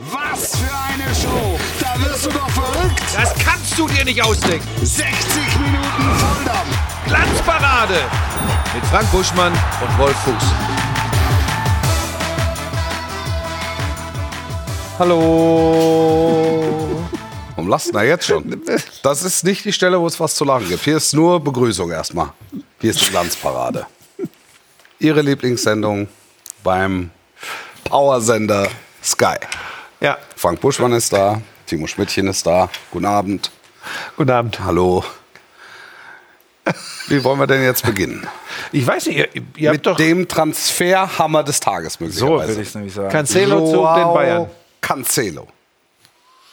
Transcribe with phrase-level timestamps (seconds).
[0.00, 1.58] Was für eine Show!
[1.80, 3.02] Da wirst du doch verrückt!
[3.16, 4.64] Das kannst du dir nicht ausdenken.
[4.80, 5.02] 60
[5.58, 6.78] Minuten Volldampf!
[7.04, 8.02] Glanzparade
[8.74, 10.44] mit Frank Buschmann und Wolf Fuchs.
[15.00, 16.64] Hallo.
[17.56, 18.62] Warum lasst na jetzt schon?
[19.02, 20.84] Das ist nicht die Stelle, wo es was zu lachen gibt.
[20.84, 22.32] Hier ist nur Begrüßung erstmal.
[22.80, 23.84] Hier ist die Glanzparade.
[25.00, 26.06] Ihre Lieblingssendung
[26.62, 27.10] beim
[27.82, 28.68] Powersender
[29.02, 29.38] Sky.
[30.00, 32.70] Ja, Frank Buschmann ist da, Timo Schmidtchen ist da.
[32.90, 33.50] Guten Abend.
[34.16, 34.60] guten Abend.
[34.60, 35.04] Hallo.
[37.08, 38.26] Wie wollen wir denn jetzt beginnen?
[38.72, 42.54] Ich weiß nicht, ihr, ihr habt Mit doch dem Transferhammer des Tages So möglicherweise.
[42.56, 43.08] will ich es nämlich sagen.
[43.08, 44.50] Cancelo zu den Bayern.
[44.80, 45.48] Cancelo.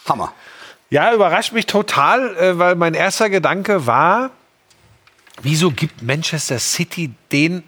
[0.08, 0.34] Hammer.
[0.90, 4.30] Ja, überrascht mich total, äh, weil mein erster Gedanke war,
[5.42, 7.64] wieso gibt Manchester City den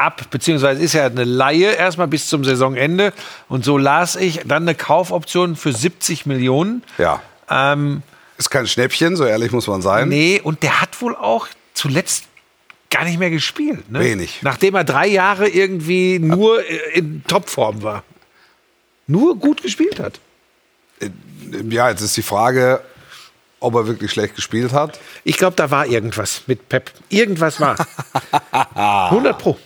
[0.00, 0.22] ab?
[0.30, 3.12] Beziehungsweise ist ja eine Laie erstmal bis zum Saisonende.
[3.48, 6.82] Und so las ich dann eine Kaufoption für 70 Millionen.
[6.98, 7.22] Ja.
[7.48, 8.02] Ähm,
[8.38, 10.08] Ist kein Schnäppchen, so ehrlich muss man sein.
[10.08, 12.24] nee, und der hat wohl auch zuletzt
[12.90, 13.90] gar nicht mehr gespielt.
[13.90, 14.00] Ne?
[14.00, 14.40] Wenig.
[14.42, 18.02] Nachdem er drei Jahre irgendwie nur äh, in Topform war.
[19.06, 20.20] Nur gut gespielt hat.
[21.68, 22.80] Ja, jetzt ist die Frage,
[23.58, 25.00] ob er wirklich schlecht gespielt hat.
[25.24, 26.90] Ich glaube, da war irgendwas mit Pep.
[27.08, 27.76] Irgendwas war.
[29.10, 29.58] 100 Pro.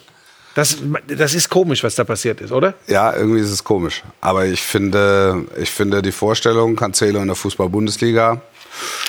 [0.54, 2.74] Das, das ist komisch, was da passiert ist, oder?
[2.86, 4.02] Ja, irgendwie ist es komisch.
[4.20, 8.40] Aber ich finde, ich finde die Vorstellung, Cancelo in der Fußball-Bundesliga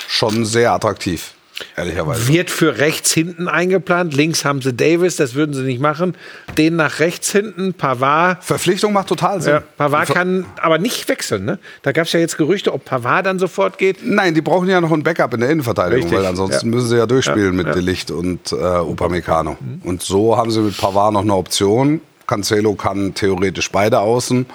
[0.08, 1.32] schon sehr attraktiv,
[1.76, 2.28] ehrlicherweise.
[2.28, 4.14] Wird für rechts hinten eingeplant.
[4.14, 6.16] Links haben sie Davis, das würden sie nicht machen.
[6.56, 8.42] Den nach rechts hinten, Pavard.
[8.44, 9.54] Verpflichtung macht total Sinn.
[9.54, 11.44] Ja, Pavard kann aber nicht wechseln.
[11.44, 11.58] Ne?
[11.82, 13.98] Da gab es ja jetzt Gerüchte, ob Pavard dann sofort geht.
[14.02, 16.74] Nein, die brauchen ja noch ein Backup in der Innenverteidigung, Richtig, weil ansonsten ja.
[16.74, 17.72] müssen sie ja durchspielen Ja, mit ja.
[17.72, 17.76] Mhm.
[17.76, 19.56] Delicht und äh, Upamecano.
[19.84, 22.00] Und so haben sie mit Pavard noch eine Option.
[22.26, 24.46] Cancelo kann theoretisch beide außen.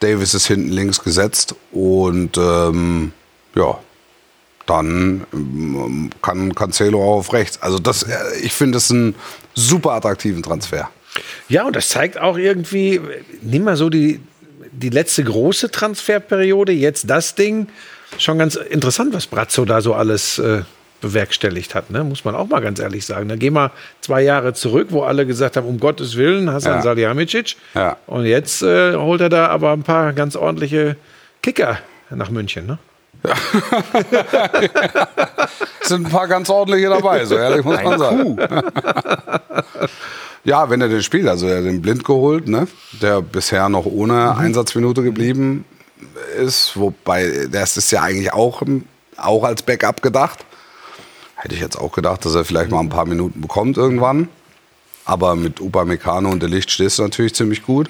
[0.00, 3.12] Davis ist hinten links gesetzt und ähm,
[3.54, 3.78] ja,
[4.68, 7.60] dann ähm, kann Cancelo auch auf rechts.
[7.62, 9.14] Also das, äh, ich finde es einen
[9.54, 10.90] super attraktiven Transfer.
[11.48, 13.00] Ja, und das zeigt auch irgendwie,
[13.42, 14.20] nimm mal so die,
[14.72, 17.68] die letzte große Transferperiode, jetzt das Ding.
[18.18, 20.62] Schon ganz interessant, was Brazzo da so alles äh,
[21.00, 22.04] bewerkstelligt hat, ne?
[22.04, 23.28] muss man auch mal ganz ehrlich sagen.
[23.28, 26.82] Dann gehen wir zwei Jahre zurück, wo alle gesagt haben, um Gottes Willen, Hasan Ja.
[26.82, 27.56] Salihamidzic.
[27.74, 27.96] Ja.
[28.06, 30.96] Und jetzt äh, holt er da aber ein paar ganz ordentliche
[31.42, 31.78] Kicker
[32.10, 32.66] nach München.
[32.66, 32.78] Ne?
[33.22, 33.38] Es
[35.88, 38.38] sind ein paar ganz ordentliche dabei, so ehrlich muss man sagen.
[40.44, 42.68] Ja, wenn er den spielt, also er hat den Blind geholt, ne?
[43.02, 45.64] der bisher noch ohne Einsatzminute geblieben
[46.38, 48.62] ist, wobei das ist ja eigentlich auch,
[49.16, 50.44] auch als Backup gedacht.
[51.34, 54.28] Hätte ich jetzt auch gedacht, dass er vielleicht mal ein paar Minuten bekommt irgendwann.
[55.04, 57.88] Aber mit Upamecano und der Licht stehst du natürlich ziemlich gut.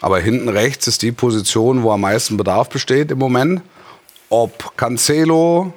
[0.00, 3.62] Aber hinten rechts ist die Position, wo am meisten Bedarf besteht im Moment.
[4.28, 5.72] Ob Cancelo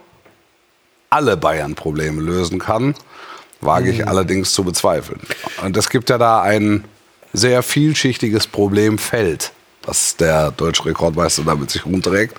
[1.10, 2.96] alle Bayern-Probleme lösen kann,
[3.62, 5.20] wage ich allerdings zu bezweifeln.
[5.64, 6.86] Und es gibt ja da ein
[7.34, 9.52] sehr vielschichtiges Problemfeld,
[9.84, 12.36] was der deutsche Rekordmeister da mit sich rumträgt.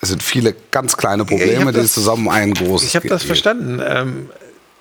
[0.00, 3.80] Es sind viele ganz kleine Probleme, die das- zusammen ein großes Ich habe das verstanden.
[3.84, 4.30] Ähm,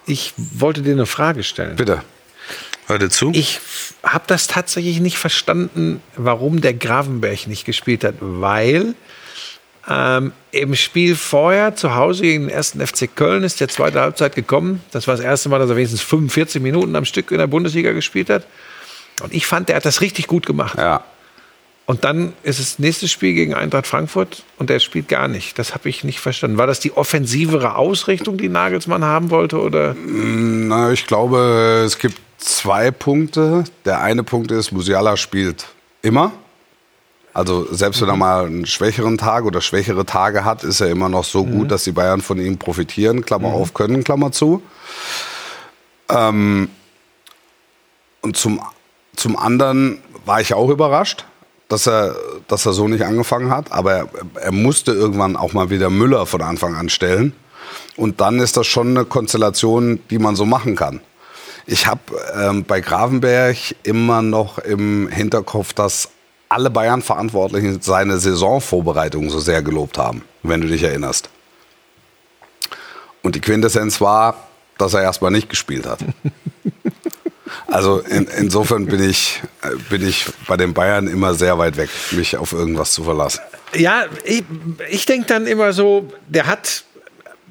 [0.05, 1.75] ich wollte dir eine Frage stellen.
[1.75, 2.03] Bitte.
[2.87, 3.31] Hör dir zu.
[3.33, 3.59] Ich
[4.01, 8.95] habe das tatsächlich nicht verstanden, warum der Gravenberg nicht gespielt hat, weil
[9.87, 14.35] ähm, im Spiel vorher zu Hause gegen den ersten FC Köln ist der zweite Halbzeit
[14.35, 14.81] gekommen.
[14.91, 17.91] Das war das erste Mal, dass er wenigstens 45 Minuten am Stück in der Bundesliga
[17.91, 18.45] gespielt hat.
[19.21, 20.77] Und ich fand, der hat das richtig gut gemacht.
[20.77, 21.03] Ja.
[21.85, 25.57] Und dann ist es nächstes Spiel gegen Eintracht Frankfurt und der spielt gar nicht.
[25.57, 26.59] Das habe ich nicht verstanden.
[26.59, 29.59] War das die offensivere Ausrichtung, die Nagelsmann haben wollte?
[29.59, 29.95] Oder?
[30.05, 33.63] Na, ich glaube, es gibt zwei Punkte.
[33.85, 35.65] Der eine Punkt ist, Musiala spielt
[36.03, 36.31] immer.
[37.33, 41.09] Also selbst wenn er mal einen schwächeren Tag oder schwächere Tage hat, ist er immer
[41.09, 43.23] noch so gut, dass die Bayern von ihm profitieren.
[43.23, 44.61] Klammer auf können, Klammer zu.
[46.09, 46.69] Ähm,
[48.21, 48.61] und zum,
[49.15, 51.25] zum anderen war ich auch überrascht,
[51.67, 52.15] dass er,
[52.47, 53.71] dass er so nicht angefangen hat.
[53.71, 54.09] Aber er,
[54.41, 57.33] er musste irgendwann auch mal wieder Müller von Anfang an stellen.
[57.95, 61.01] Und dann ist das schon eine Konstellation, die man so machen kann.
[61.67, 62.01] Ich habe
[62.35, 66.09] ähm, bei Gravenberg immer noch im Hinterkopf, dass
[66.49, 71.29] alle Bayern-Verantwortlichen seine Saisonvorbereitung so sehr gelobt haben, wenn du dich erinnerst.
[73.21, 74.47] Und die Quintessenz war,
[74.77, 75.99] dass er erstmal nicht gespielt hat.
[77.67, 81.89] Also in, insofern bin ich, äh, bin ich bei den Bayern immer sehr weit weg,
[82.11, 83.41] mich auf irgendwas zu verlassen.
[83.75, 84.43] Ja, ich,
[84.89, 86.83] ich denke dann immer so, der hat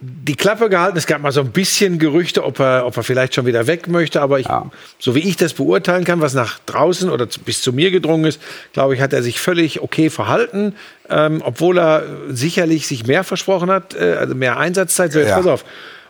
[0.00, 0.97] die Klappe gehalten.
[0.97, 3.89] Es gab mal so ein bisschen Gerüchte, ob er, ob er vielleicht schon wieder weg
[3.89, 4.21] möchte.
[4.21, 4.71] Aber ich, Ja.
[4.99, 8.25] so wie ich das beurteilen kann, was nach draußen oder zu, bis zu mir gedrungen
[8.27, 8.41] ist,
[8.73, 10.75] glaube ich, hat er sich völlig okay verhalten.
[11.11, 15.11] Ähm, obwohl er sicherlich sich mehr versprochen hat, äh, also mehr Einsatzzeit.
[15.12, 15.37] So, jetzt Ja.
[15.37, 15.65] pass auf.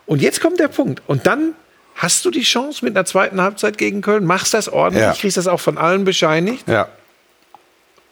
[0.05, 1.01] Und jetzt kommt der Punkt.
[1.07, 1.53] Und dann
[1.95, 5.13] hast du die Chance mit einer zweiten Halbzeit gegen Köln, machst das ordentlich, Ja.
[5.13, 6.67] kriegst das auch von allen bescheinigt.
[6.67, 6.87] Ja.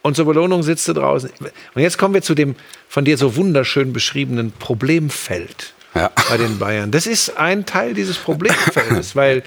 [0.02, 1.30] Und zur Belohnung sitzt du draußen.
[1.74, 2.54] Und jetzt kommen wir zu dem
[2.88, 6.10] von dir so wunderschön beschriebenen Problemfeld Ja.
[6.28, 6.90] bei den Bayern.
[6.90, 9.42] Das ist ein Teil dieses Problemfeldes, weil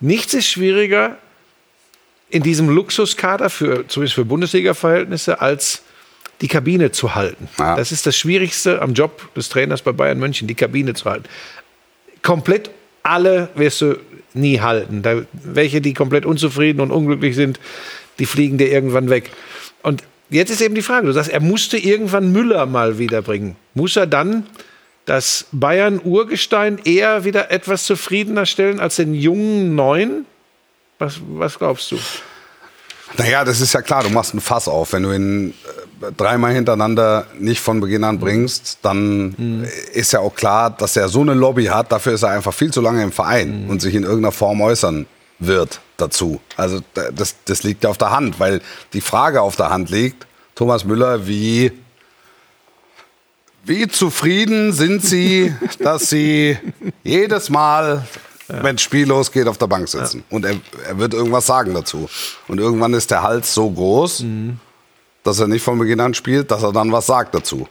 [0.00, 1.16] nichts ist schwieriger
[2.30, 5.82] in diesem Luxuskader, für, zumindest für Bundesliga-Verhältnisse, als
[6.42, 7.48] die Kabine zu halten.
[7.58, 7.74] Ja.
[7.74, 11.24] Das ist das Schwierigste am Job des Trainers bei Bayern München, die Kabine zu halten.
[12.22, 12.70] Komplett
[13.02, 13.96] alle wirst du
[14.34, 15.02] nie halten.
[15.02, 17.58] Da, welche, die komplett unzufrieden und unglücklich sind,
[18.18, 19.30] die fliegen dir irgendwann weg.
[20.30, 23.56] Jetzt ist eben die Frage, du sagst, er musste irgendwann Müller mal wiederbringen.
[23.74, 24.46] Muss er dann
[25.06, 30.26] das Bayern-Urgestein eher wieder etwas zufriedener stellen als den jungen Neuen?
[30.98, 31.98] Was, was glaubst du?
[33.16, 34.92] Naja, das ist ja klar, du machst ein Fass auf.
[34.92, 35.54] Wenn du ihn
[36.02, 41.08] äh, dreimal hintereinander nicht von Beginn an bringst, dann ist ja auch klar, dass er
[41.08, 41.90] so eine Lobby hat.
[41.90, 45.06] Dafür ist er einfach viel zu lange im Verein und sich in irgendeiner Form äußern
[45.38, 46.40] wird dazu.
[46.56, 48.62] Also da- das, das liegt ja auf der Hand, weil
[48.94, 51.72] die Frage auf der Hand liegt, Thomas Müller, wie,
[53.64, 56.56] wie zufrieden sind Sie, dass Sie
[57.04, 58.06] jedes Mal,
[58.48, 60.24] wenn das Spiel losgeht, auf der Bank sitzen?
[60.30, 60.56] Und er,
[60.86, 62.08] er wird irgendwas sagen dazu.
[62.48, 64.24] Und irgendwann ist der Hals so groß,
[65.22, 67.68] dass er nicht von Beginn an spielt, dass er dann was sagt dazu.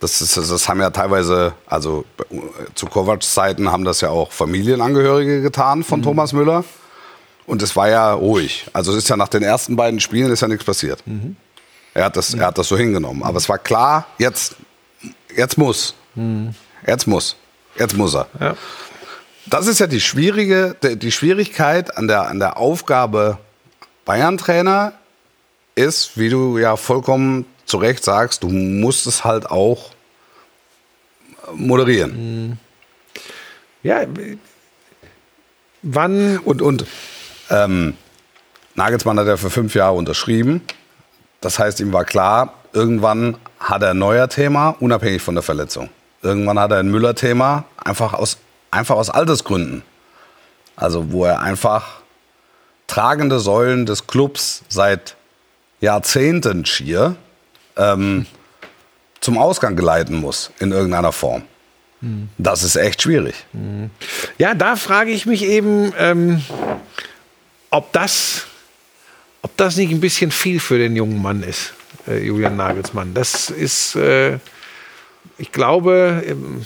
[0.00, 2.34] Das, ist, das, haben ja teilweise, also äh,
[2.74, 6.64] zu Kovacs Zeiten haben das ja auch Familienangehörige getan von Thomas Müller.
[7.52, 8.64] Und es war ja ruhig.
[8.72, 11.04] Also es ist ja nach den ersten beiden Spielen ist ja nichts passiert.
[11.92, 13.22] Er, hat das, er hat das so hingenommen.
[13.22, 14.56] Aber es war klar, jetzt,
[15.36, 15.94] jetzt muss.
[16.86, 17.36] Jetzt muss.
[17.78, 18.26] Jetzt muss er.
[18.40, 18.56] Ja.
[19.44, 23.36] Das ist ja die schwierige, die die Schwierigkeit an der, an der Aufgabe
[24.06, 24.94] Bayern-Trainer
[25.74, 29.90] ist, wie du ja vollkommen zu Recht sagst, du musst es halt auch
[31.52, 32.58] moderieren.
[33.82, 34.06] Ja,
[35.82, 36.86] wann Und, und
[37.52, 37.94] ähm,
[38.74, 40.62] Nagelsmann hat ja für fünf Jahre unterschrieben.
[41.40, 45.90] Das heißt, ihm war klar, irgendwann hat er ein neuer Thema, unabhängig von der Verletzung.
[46.22, 48.38] Irgendwann hat er ein Müller-Thema, einfach aus,
[48.70, 49.82] einfach aus Altersgründen.
[50.76, 52.00] Also wo er einfach
[52.86, 55.16] tragende Säulen des Clubs seit
[55.80, 57.16] Jahrzehnten schier
[57.76, 58.26] ähm,
[59.20, 61.42] zum Ausgang geleiten muss in irgendeiner Form.
[62.36, 63.34] Das ist echt schwierig.
[64.36, 66.42] Ja, da frage ich mich eben, ähm,
[67.72, 68.46] ob, das,
[69.42, 71.72] ob das nicht ein bisschen viel für den jungen Mann ist,
[72.06, 73.14] äh, Julian Nagelsmann.
[73.14, 74.38] Das ist, äh,
[75.38, 76.64] ich glaube, ähm,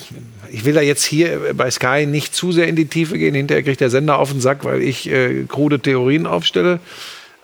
[0.50, 3.34] ich will da jetzt hier bei Sky nicht zu sehr in die Tiefe gehen.
[3.34, 6.80] Hinterher kriegt der Sender auf den Sack, weil ich äh, krude Theorien aufstelle.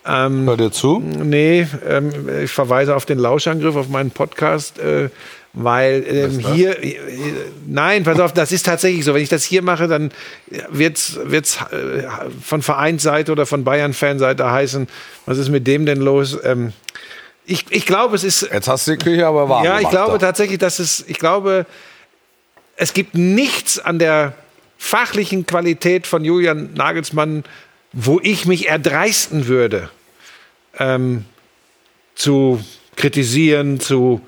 [0.05, 0.99] Hört ihr zu?
[0.99, 5.11] Nee, ähm, ich verweise auf den Lauschangriff, auf meinen Podcast, äh,
[5.55, 6.97] weil ähm, hier, äh,
[7.67, 9.15] nein, pass auf, das ist tatsächlich so.
[9.15, 10.11] Wenn ich das hier mache, dann
[10.71, 12.05] wird's wird's äh,
[12.43, 14.89] von Vereinsseite oder von Bayern-Fanseite heißen,
[15.27, 16.39] was ist mit dem denn los?
[16.43, 16.73] Ähm,
[17.45, 20.13] ich, ich glaube, es ist Jetzt hast du die Küche aber warm ja, ich glaube
[20.13, 20.19] doch.
[20.19, 21.67] tatsächlich, dass es, ich glaube,
[22.77, 24.35] es gibt nichts an der
[24.79, 27.45] fachlichen Qualität von Julian Nagelsmann,
[27.93, 29.91] wo ich mich erdreisten würde,
[30.79, 31.27] ähm,
[32.15, 32.65] zu
[32.97, 34.23] kritisieren, zu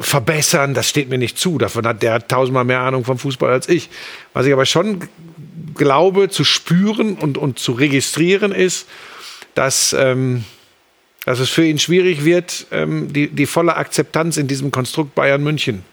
[0.00, 0.74] verbessern.
[0.74, 1.58] Das steht mir nicht zu.
[1.58, 3.88] Davon hat der tausendmal mehr Ahnung vom Fußball als ich.
[4.32, 5.08] Was ich aber schon
[5.74, 8.86] glaube zu spüren und, und zu registrieren ist,
[9.54, 10.44] dass ähm,
[11.24, 15.42] dass es für ihn schwierig wird, ähm, die, die volle Akzeptanz in diesem Konstrukt Bayern
[15.42, 15.84] München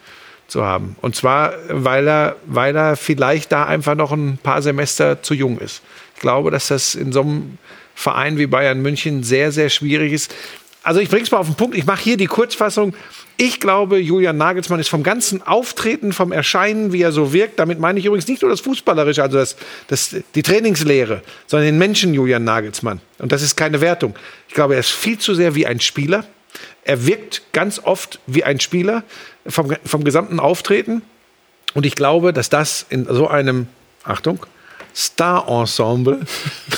[0.47, 0.95] zu haben.
[1.01, 5.59] Und zwar, weil er, weil er vielleicht da einfach noch ein paar Semester zu jung
[5.59, 5.81] ist.
[6.15, 7.57] Ich glaube, dass das in so einem
[7.93, 10.33] Verein wie Bayern München sehr, sehr schwierig ist.
[10.87, 11.75] Also ich bringe es mal auf den Punkt.
[11.75, 12.95] Ich mache hier die Kurzfassung.
[13.35, 17.77] Ich glaube, Julian Nagelsmann ist vom ganzen Auftreten, vom Erscheinen, wie er so wirkt, damit
[17.77, 19.57] meine ich übrigens nicht nur das Fußballerische, also das,
[19.89, 23.01] das, die Trainingslehre, sondern den Menschen Julian Nagelsmann.
[23.19, 24.15] Und das ist keine Wertung.
[24.47, 26.23] Ich glaube, er ist viel zu sehr wie ein Spieler.
[26.85, 29.03] Er wirkt ganz oft wie ein Spieler
[29.45, 31.01] vom, vom gesamten Auftreten.
[31.73, 33.67] Und ich glaube, dass das in so einem,
[34.05, 34.45] Achtung,
[34.97, 36.21] Star-Ensemble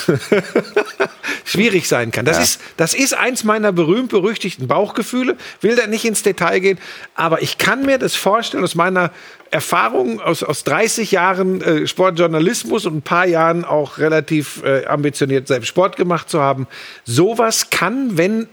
[1.45, 2.25] schwierig sein kann.
[2.25, 5.37] Das, ist, das ist eins meiner berühmt-berüchtigten Bauchgefühle.
[5.61, 6.79] Will da nicht ins Detail gehen.
[7.15, 9.11] Aber ich kann mir das vorstellen aus meiner
[9.51, 15.47] Erfahrung aus, aus 30 Jahren äh, Sportjournalismus und ein paar Jahren auch relativ äh, ambitioniert
[15.47, 16.67] selbst Sport gemacht zu haben.
[17.05, 18.49] Sowas kann, wenn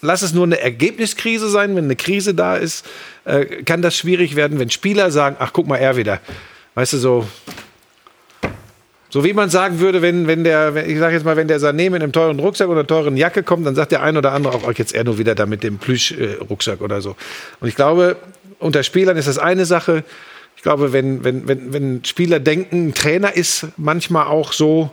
[0.00, 2.84] lass es nur eine Ergebniskrise sein, wenn eine Krise da ist,
[3.24, 6.20] äh, kann das schwierig werden, wenn Spieler sagen, ach guck mal, er wieder.
[6.74, 7.28] Weißt du, so
[9.12, 11.90] so wie man sagen würde, wenn, wenn der, ich sage jetzt mal, wenn der Sané
[11.90, 14.54] mit einem teuren Rucksack oder einer teuren Jacke kommt, dann sagt der ein oder andere
[14.54, 17.14] auch, oh, jetzt er nur wieder da mit dem Plüsch-Rucksack oder so.
[17.60, 18.16] Und ich glaube,
[18.58, 20.02] unter Spielern ist das eine Sache.
[20.56, 24.90] Ich glaube, wenn, wenn, wenn, wenn Spieler denken, Trainer ist manchmal auch so,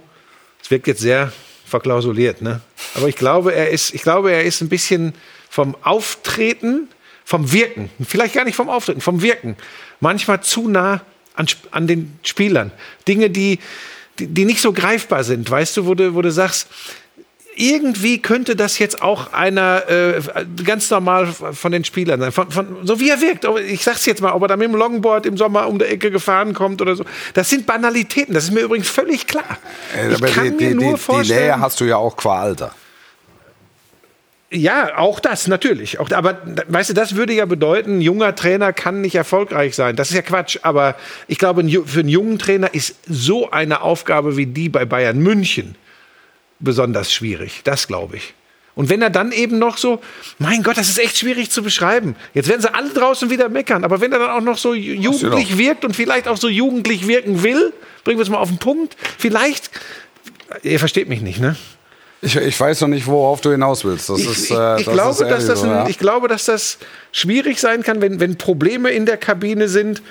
[0.61, 1.31] es wirkt jetzt sehr
[1.65, 2.59] verklausuliert, ne?
[2.95, 5.13] Aber ich glaube, er ist, ich glaube, er ist ein bisschen
[5.49, 6.89] vom Auftreten,
[7.23, 9.55] vom Wirken, vielleicht gar nicht vom Auftreten, vom Wirken,
[10.01, 11.03] manchmal zu nah
[11.35, 12.71] an, an den Spielern.
[13.07, 13.59] Dinge, die,
[14.19, 16.67] die, die nicht so greifbar sind, weißt du, wo du, wo du sagst,
[17.59, 20.21] irgendwie könnte das jetzt auch einer äh,
[20.63, 23.45] ganz normal von den Spielern sein, von, von, so wie er wirkt.
[23.67, 26.09] Ich sag's jetzt mal, ob er da mit dem Longboard im Sommer um der Ecke
[26.09, 27.03] gefahren kommt oder so.
[27.33, 29.57] Das sind Banalitäten, das ist mir übrigens völlig klar.
[29.97, 32.41] Äh, ich kann die, mir nur die, vorstellen, die Nähe hast du ja auch qua
[32.41, 32.73] Alter.
[34.51, 35.99] Ja, auch das natürlich.
[35.99, 39.95] Auch, aber weißt du, das würde ja bedeuten, ein junger Trainer kann nicht erfolgreich sein.
[39.95, 40.57] Das ist ja Quatsch.
[40.63, 40.95] Aber
[41.27, 45.75] ich glaube, für einen jungen Trainer ist so eine Aufgabe wie die bei Bayern München
[46.59, 47.61] besonders schwierig.
[47.63, 48.33] Das glaube ich.
[48.73, 50.01] Und wenn er dann eben noch so,
[50.37, 52.15] mein Gott, das ist echt schwierig zu beschreiben.
[52.33, 53.83] Jetzt werden sie alle draußen wieder meckern.
[53.83, 57.43] Aber wenn er dann auch noch so jugendlich wirkt und vielleicht auch so jugendlich wirken
[57.43, 58.95] will, bringen wir es mal auf den Punkt.
[59.17, 59.69] Vielleicht,
[60.63, 61.55] ihr versteht mich nicht, ne?
[62.21, 64.09] Ich, ich weiß noch nicht, worauf du hinaus willst.
[64.09, 65.87] Das ich, ist, äh, ich, ich glaube, dass das ein, ja.
[65.87, 66.77] ich glaube, dass das
[67.11, 70.01] schwierig sein kann, wenn, wenn Probleme in der Kabine sind.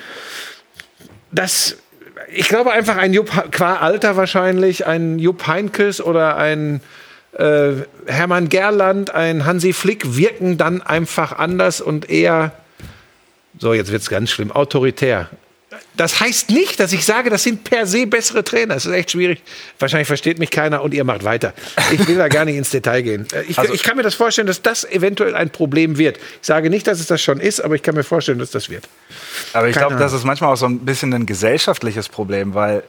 [1.31, 1.77] Dass
[2.33, 6.81] ich glaube einfach ein Jupp, qua Alter wahrscheinlich, ein Jupp Heinkes oder ein
[7.33, 7.73] äh,
[8.07, 12.53] Hermann Gerland, ein Hansi Flick wirken dann einfach anders und eher,
[13.59, 15.29] so jetzt wird es ganz schlimm, autoritär
[15.97, 18.75] das heißt nicht, dass ich sage, das sind per se bessere Trainer.
[18.75, 19.43] Das ist echt schwierig.
[19.79, 21.53] Wahrscheinlich versteht mich keiner und ihr macht weiter.
[21.91, 23.27] Ich will da gar nicht ins Detail gehen.
[23.35, 26.17] Äh, ich, also, ich, kann mir das vorstellen, dass das eventuell ein Problem wird.
[26.17, 28.71] Ich sage nicht, dass es das schon ist, aber ich kann mir vorstellen, dass das
[28.71, 28.89] wird.
[29.53, 32.83] Aber ich glaube, das ist manchmal auch so ein bisschen ein gesellschaftliches Problem, weil,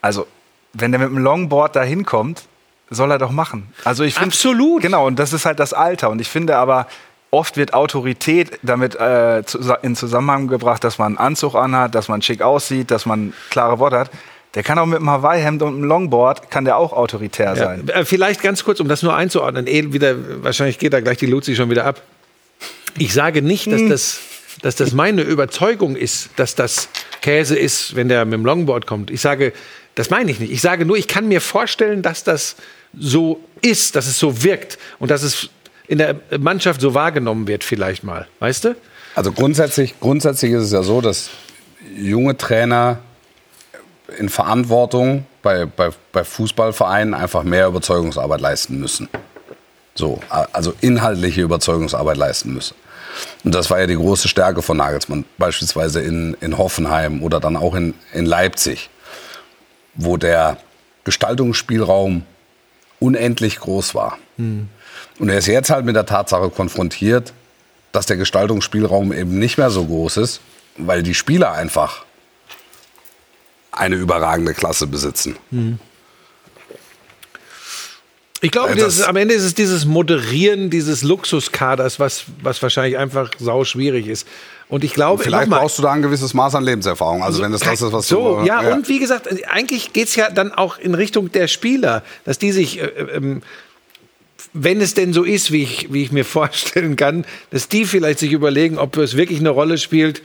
[0.00, 0.28] also,
[0.72, 2.42] wenn der mit dem Longboard da hinkommt,
[2.90, 3.72] soll er doch machen.
[3.82, 4.82] Also ich find, Absolut.
[4.82, 6.10] Genau, und das ist halt das Alter.
[6.10, 6.86] Und ich finde aber,
[7.34, 9.42] Oft wird Autorität damit äh,
[9.82, 13.80] in Zusammenhang gebracht, dass man einen Anzug anhat, dass man schick aussieht, dass man klare
[13.80, 14.10] Worte hat.
[14.54, 17.86] Der kann auch mit einem Hawaii-Hemd und einem Longboard, kann der auch autoritär sein.
[17.88, 19.66] Ja, äh, vielleicht ganz kurz, um das nur einzuordnen.
[19.66, 20.14] Eh, wieder,
[20.44, 22.02] wahrscheinlich geht da gleich die Luzi schon wieder ab.
[22.98, 23.88] Ich sage nicht, dass hm.
[23.88, 24.20] das,
[24.62, 26.88] dass das meine Überzeugung ist, dass das
[27.20, 29.10] Käse ist, wenn der mit dem Longboard kommt.
[29.10, 29.52] Ich sage,
[29.96, 30.52] das meine ich nicht.
[30.52, 32.54] Ich sage nur, ich kann mir vorstellen, dass das
[32.96, 35.50] so ist, dass es so wirkt und dass es
[35.86, 38.26] in der Mannschaft so wahrgenommen wird, vielleicht mal.
[38.40, 38.76] Weißt du?
[39.14, 41.30] Also grundsätzlich, grundsätzlich ist es ja so, dass
[41.96, 42.98] junge Trainer
[44.18, 49.08] in Verantwortung bei, bei, bei Fußballvereinen einfach mehr Überzeugungsarbeit leisten müssen.
[49.94, 52.74] So, also inhaltliche Überzeugungsarbeit leisten müssen.
[53.44, 57.56] Und das war ja die große Stärke von Nagelsmann, beispielsweise in, in Hoffenheim oder dann
[57.56, 58.90] auch in, in Leipzig,
[59.94, 60.56] wo der
[61.04, 62.24] Gestaltungsspielraum
[62.98, 64.18] unendlich groß war.
[64.36, 64.68] Mhm.
[65.18, 67.32] Und er ist jetzt halt mit der Tatsache konfrontiert,
[67.92, 70.40] dass der Gestaltungsspielraum eben nicht mehr so groß ist,
[70.76, 72.04] weil die Spieler einfach
[73.70, 75.36] eine überragende Klasse besitzen.
[75.50, 75.78] Mhm.
[78.40, 83.30] Ich glaube, dieses, am Ende ist es dieses Moderieren dieses Luxuskaders, was, was wahrscheinlich einfach
[83.38, 84.28] sau schwierig ist.
[84.68, 87.22] Und ich glaube, vielleicht brauchst du da ein gewisses Maß an Lebenserfahrung.
[87.22, 90.08] Also wenn das das ist, was so, du, ja, ja, und wie gesagt, eigentlich geht
[90.08, 93.42] es ja dann auch in Richtung der Spieler, dass die sich äh, ähm,
[94.54, 98.20] wenn es denn so ist, wie ich, wie ich mir vorstellen kann, dass die vielleicht
[98.20, 100.22] sich überlegen, ob es wirklich eine Rolle spielt,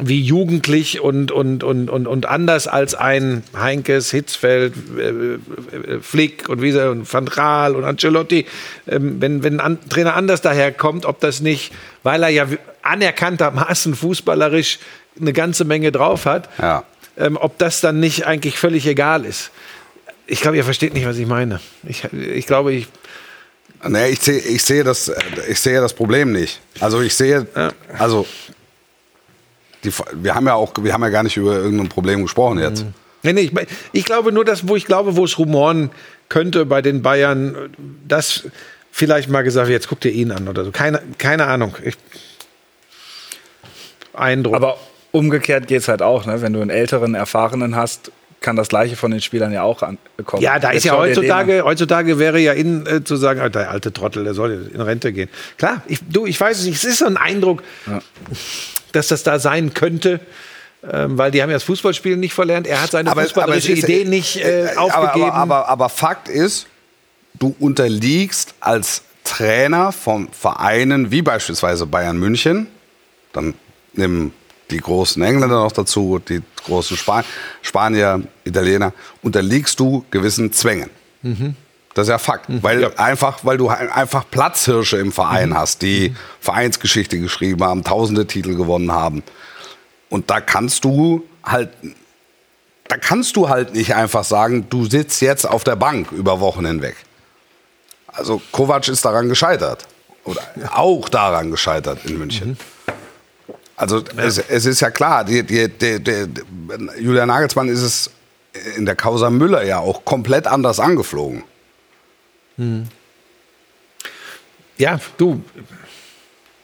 [0.00, 5.38] wie jugendlich und, und, und, und, und anders als ein Heinkes, Hitzfeld, äh, äh,
[6.00, 8.46] Flick und wie und Van Raal und Ancelotti,
[8.88, 12.46] ähm, wenn, wenn ein Trainer anders daherkommt, ob das nicht, weil er ja
[12.82, 14.80] anerkanntermaßen fußballerisch
[15.20, 16.82] eine ganze Menge drauf hat, ja.
[17.16, 19.52] ähm, ob das dann nicht eigentlich völlig egal ist.
[20.26, 21.60] Ich glaube, ihr versteht nicht, was ich meine.
[21.86, 22.88] Ich, ich glaube, ich
[23.88, 25.12] Nee, ich sehe ich seh das,
[25.48, 26.60] ich sehe das Problem nicht.
[26.80, 27.46] Also ich sehe,
[27.98, 28.26] also
[29.82, 32.84] die, wir haben ja auch, wir haben ja gar nicht über irgendein Problem gesprochen jetzt.
[33.22, 33.52] Nee, nee, ich,
[33.92, 35.90] ich glaube nur, dass, wo ich glaube, wo es rumoren
[36.28, 37.70] könnte bei den Bayern,
[38.06, 38.44] das
[38.90, 40.70] vielleicht mal gesagt, jetzt guckt ihr ihn an oder so.
[40.70, 41.76] Keine, keine Ahnung.
[41.82, 41.96] Ich,
[44.12, 44.54] Eindruck.
[44.54, 44.78] Aber
[45.10, 46.42] umgekehrt geht es halt auch, ne?
[46.42, 48.12] wenn du einen älteren, erfahrenen hast,
[48.44, 50.42] kann das Gleiche von den Spielern ja auch kommen.
[50.42, 54.22] Ja, da ist ja heutzutage, heutzutage wäre ja in äh, zu sagen, der alte Trottel,
[54.22, 55.30] der soll in Rente gehen.
[55.56, 58.00] Klar, ich, du, ich weiß es nicht, es ist so ein Eindruck, ja.
[58.92, 60.20] dass das da sein könnte.
[60.88, 62.66] Ähm, weil die haben ja das Fußballspielen nicht verlernt.
[62.66, 65.30] Er hat seine aber, fußballerische aber Idee nicht äh, aufgegeben.
[65.30, 66.66] Aber, aber, aber, aber Fakt ist,
[67.32, 72.66] du unterliegst als Trainer von Vereinen wie beispielsweise Bayern München,
[73.32, 73.54] dann
[73.94, 74.34] nehmen
[74.70, 77.24] die großen Engländer noch dazu, die großen Span
[77.62, 78.92] Spanier, Italiener,
[79.22, 80.90] unterliegst du gewissen Zwängen.
[81.94, 86.14] Das ist ja Fakt, weil einfach, weil du ein- einfach Platzhirsche im Verein hast, die
[86.40, 89.22] Vereinsgeschichte geschrieben haben, tausende Titel gewonnen haben.
[90.10, 91.70] Und da kannst du halt,
[92.88, 96.66] da kannst du halt nicht einfach sagen, du sitzt jetzt auf der Bank über Wochen
[96.66, 96.96] hinweg.
[98.08, 99.86] Also Kovac ist daran gescheitert.
[100.24, 100.42] Oder
[100.72, 102.56] auch daran gescheitert in München.
[103.76, 106.26] Also es, es ist ja klar, die, die, die, die,
[107.00, 108.10] Julian Nagelsmann ist es
[108.76, 111.42] in der Causa Müller ja auch komplett anders angeflogen.
[114.76, 115.42] Ja, du.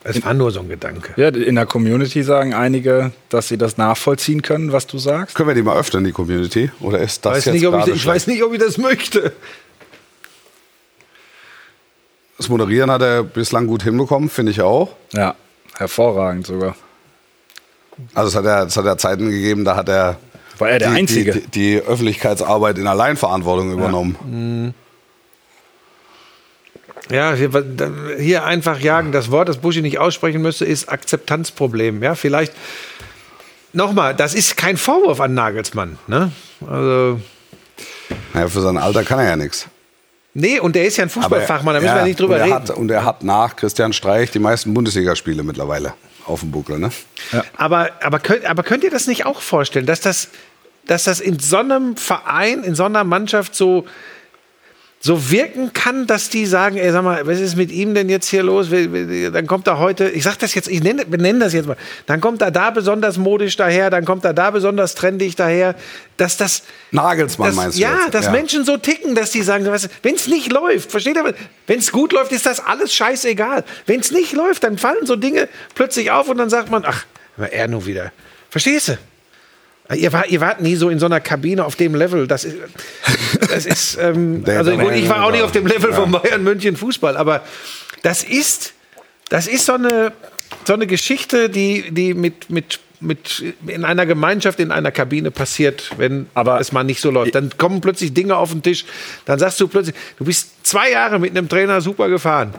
[0.03, 1.13] Es war nur so ein Gedanke.
[1.17, 5.37] Ja, in der Community sagen einige, dass sie das nachvollziehen können, was du sagst.
[5.37, 6.71] Können wir die mal öffnen, die Community?
[6.81, 8.79] Oder ist das Weiß jetzt nicht, ob ich, gerade ich weiß nicht, ob ich das
[8.79, 9.33] möchte.
[12.39, 14.97] Das Moderieren hat er bislang gut hinbekommen, finde ich auch.
[15.13, 15.35] Ja,
[15.77, 16.75] hervorragend sogar.
[18.15, 20.17] Also es hat ja, es hat ja Zeiten gegeben, da hat er
[20.59, 21.33] War er der die, Einzige.
[21.33, 24.75] Die, die, Öffentlichkeitsarbeit in Alleinverantwortung übernommen.
[27.11, 27.51] Ja, hier,
[28.19, 29.11] hier einfach jagen.
[29.13, 32.03] Das Wort, das Buschi nicht aussprechen müsste, ist Akzeptanzproblem.
[32.03, 32.53] Ja, vielleicht.
[33.73, 35.99] Nochmal, das ist kein Vorwurf an Nagelsmann.
[36.07, 36.33] Ne?
[36.69, 37.21] Also,
[38.33, 39.67] Naja, für sein Alter kann er ja nichts.
[40.35, 42.55] nee, und der ist ja ein Fußballfachmann, da müssen wir nicht drüber und reden.
[42.55, 45.95] Hat, und er hat nach Christian Streich die meisten Bundesligaspiele mittlerweile
[46.31, 46.79] auf dem Buckel.
[46.79, 46.91] Ne?
[47.57, 50.29] Aber, aber, könnt, aber könnt ihr das nicht auch vorstellen, dass das,
[50.87, 53.87] dass das in so einem Verein, in so einer Mannschaft so,
[55.03, 58.29] so wirken kann, dass die sagen, ey, sag mal, was ist mit ihm denn jetzt
[58.29, 58.69] hier los?
[58.71, 62.21] Dann kommt er heute, ich sag das jetzt, ich nenne, benenne das jetzt mal, dann
[62.21, 65.75] kommt er da besonders modisch daher, dann kommt er da besonders trendig daher,
[66.19, 66.65] dass das...
[66.91, 68.15] Nagelsmann dass, meinst du Ja, jetzt?
[68.15, 68.33] dass Ja.
[68.33, 71.35] Menschen so ticken, dass die sagen, wenn es nicht läuft, versteht ihr?
[71.67, 73.65] Wenn es gut läuft, ist das alles scheißegal.
[73.87, 77.07] Wenn es nicht läuft, dann fallen so Dinge plötzlich auf und dann sagt man, ach,
[77.39, 78.13] er nur wieder.
[78.51, 78.99] Verstehst du?
[79.95, 82.27] Ihr, war, ihr wart nie so in so einer Kabine auf dem Level.
[82.27, 82.57] Das ist,
[83.49, 86.77] das ist ähm, also gut, ich war auch nicht auf dem Level von Bayern München
[86.77, 87.43] Fußball, aber
[88.03, 88.75] das ist,
[89.29, 90.13] das ist so eine,
[90.65, 95.91] so eine Geschichte, die, die mit, mit, mit in einer Gemeinschaft, in einer Kabine passiert,
[95.97, 97.35] wenn Aber- es mal nicht so läuft.
[97.35, 98.85] Dann kommen plötzlich Dinge auf den Tisch.
[99.25, 102.55] Dann sagst du plötzlich, du bist zwei Jahre mit einem Trainer super gefahren.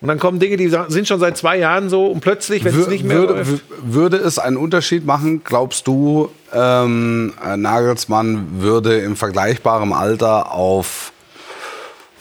[0.00, 2.86] Und dann kommen Dinge, die sind schon seit zwei Jahren so und plötzlich, wenn es
[2.86, 3.64] nicht mehr würde, läuft.
[3.82, 11.12] würde es einen Unterschied machen, glaubst du, ähm, äh, Nagelsmann würde im vergleichbaren Alter auf,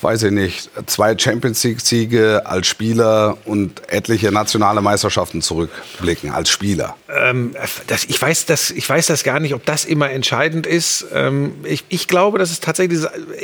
[0.01, 6.95] weiß ich nicht, zwei Champions League-Siege als Spieler und etliche nationale Meisterschaften zurückblicken als Spieler?
[7.09, 7.55] Ähm,
[7.87, 11.07] das, ich, weiß das, ich weiß das gar nicht, ob das immer entscheidend ist.
[11.13, 13.01] Ähm, ich, ich glaube, dass es tatsächlich,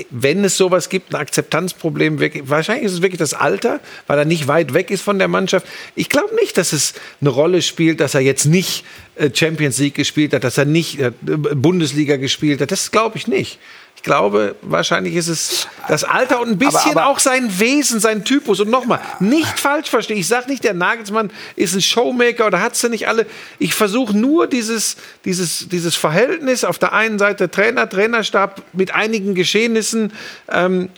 [0.10, 4.48] wenn es sowas gibt, ein Akzeptanzproblem, wahrscheinlich ist es wirklich das Alter, weil er nicht
[4.48, 5.66] weit weg ist von der Mannschaft.
[5.96, 8.84] Ich glaube nicht, dass es eine Rolle spielt, dass er jetzt nicht
[9.16, 12.72] äh, Champions League gespielt hat, dass er nicht äh, Bundesliga gespielt hat.
[12.72, 13.60] Das glaube ich nicht.
[13.96, 18.26] Ich glaube, wahrscheinlich ist es das Alter und ein bisschen aber- auch sein Wesen, sein
[18.26, 18.60] Typus.
[18.60, 20.18] Und nochmal, nicht falsch verstehen.
[20.18, 23.26] Ich sage nicht, der Nagelsmann ist ein Showmaker oder hat sie nicht alle.
[23.60, 29.36] Ich versuche nur dieses, dieses, dieses Verhältnis auf der einen Seite Trainer, Trainerstab mit einigen
[29.36, 30.12] Geschehnissen
[30.52, 30.90] ähm,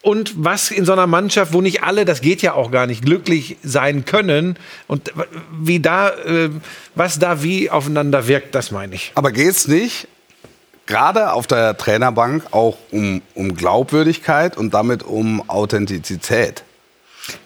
[0.00, 3.04] und was in so einer Mannschaft, wo nicht alle, das geht ja auch gar nicht,
[3.04, 5.12] glücklich sein können und
[5.60, 6.50] wie da, äh,
[6.94, 9.12] was da wie aufeinander wirkt, das meine ich.
[9.14, 10.08] Aber geht's nicht
[10.86, 16.62] gerade auf der Trainerbank auch um, um Glaubwürdigkeit und damit um Authentizität?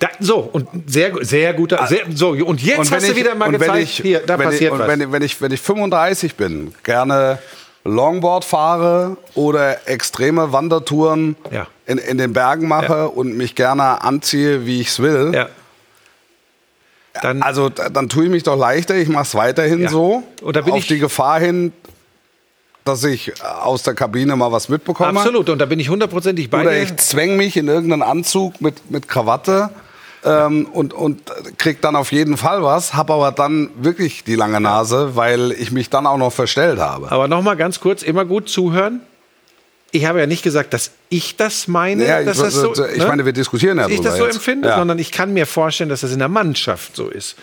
[0.00, 3.52] Da, so, und sehr, sehr guter, sehr, so, und jetzt hast du wieder mal und
[3.54, 4.88] wenn gezeigt, ich, hier, da passiert ich, und was.
[4.88, 7.38] Wenn, ich- wenn, ich, wenn ich 35 bin, gerne
[7.84, 11.68] Longboard fahre oder extreme Wandertouren Ja.
[11.86, 13.04] in, in den Bergen mache Ja.
[13.04, 15.48] und mich gerne anziehe, wie ich es will, ja.
[17.22, 20.54] Dann, also da- dann tue ich mich doch leichter, ich mache es weiterhin so, Und
[20.56, 21.72] da bin auf ich- die Gefahr hin,
[22.88, 25.18] dass ich aus der Kabine mal was mitbekomme.
[25.20, 26.82] absolut, und da bin ich hundertprozentig bei Oder dir.
[26.82, 29.70] ich zwäng mich in irgendeinen Anzug mit, mit Krawatte
[30.24, 31.20] ähm, und, und
[31.58, 35.70] krieg dann auf jeden Fall was, hab aber dann wirklich die lange Nase, weil ich
[35.70, 37.12] mich dann auch noch verstellt habe.
[37.12, 39.00] Aber noch mal ganz kurz, immer gut zuhören.
[39.90, 42.98] Ich habe ja nicht gesagt, dass ich das meine, Ja, ich, dass das so, ich
[42.98, 43.06] ne?
[43.06, 44.34] meine, wir diskutieren ja dass ich das so jetzt.
[44.36, 44.76] empfinde, Ja.
[44.76, 47.36] sondern ich kann mir vorstellen, dass das in der Mannschaft so ist.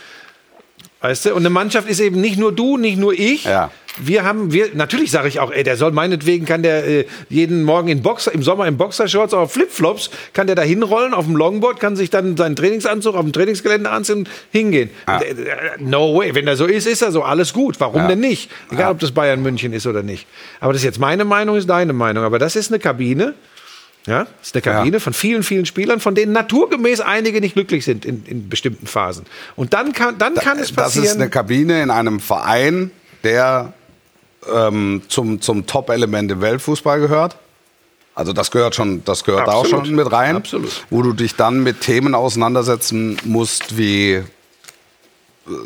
[1.01, 1.29] Weißt du?
[1.33, 3.45] Und eine Mannschaft ist eben nicht nur du, nicht nur ich.
[3.45, 3.71] Ja.
[3.97, 7.63] Wir haben, wir, natürlich sage ich auch, ey, der soll meinetwegen, kann der äh, jeden
[7.63, 11.35] Morgen in Boxer, im Sommer in Boxershorts, auf Flipflops, kann der da hinrollen auf dem
[11.35, 14.89] Longboard, kann sich dann seinen Trainingsanzug auf dem Trainingsgelände anziehen und hingehen.
[15.07, 15.19] Ja.
[15.19, 15.45] D- d-
[15.79, 16.35] No way.
[16.35, 17.23] Wenn er so ist, ist er so.
[17.23, 17.79] Alles gut.
[17.79, 18.07] Warum Ja.
[18.09, 18.51] denn nicht?
[18.71, 20.27] Egal, ob das Bayern München ist oder nicht.
[20.59, 22.23] Aber das ist jetzt meine Meinung, ist deine Meinung.
[22.25, 23.33] Aber das ist eine Kabine.
[24.07, 24.99] Ja, das ist eine Kabine Ja.
[24.99, 29.25] von vielen, vielen Spielern, von denen naturgemäß einige nicht glücklich sind in, in bestimmten Phasen.
[29.55, 31.21] Und dann kann, dann kann es Das ist passieren.
[31.21, 32.91] eine Kabine in einem Verein,
[33.23, 33.73] der
[34.53, 37.37] ähm, zum, zum Top-Element im Weltfußball gehört.
[38.15, 39.87] Also das gehört schon, das gehört da auch Absolut.
[39.87, 40.37] schon mit rein.
[40.37, 40.85] Absolut.
[40.89, 44.23] Wo du dich dann mit Themen auseinandersetzen musst, wie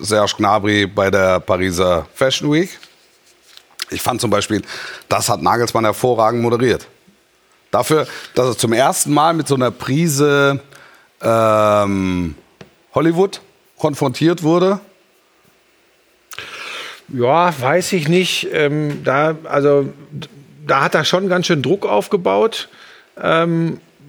[0.02, 2.78] Serge Gnabry bei der Pariser Fashion Week.
[3.92, 4.62] Ich fand zum Beispiel,
[5.08, 6.88] das hat Nagelsmann hervorragend moderiert.
[7.72, 10.60] Dafür, dass er zum ersten Mal mit so einer Prise
[11.22, 12.36] ähm,
[12.94, 13.42] Hollywood
[13.78, 14.80] konfrontiert wurde.
[17.14, 18.48] Ja, weiß ich nicht.
[18.52, 19.92] Ähm, da, also,
[20.66, 22.70] da hat er schon ganz schön Druck aufgebaut.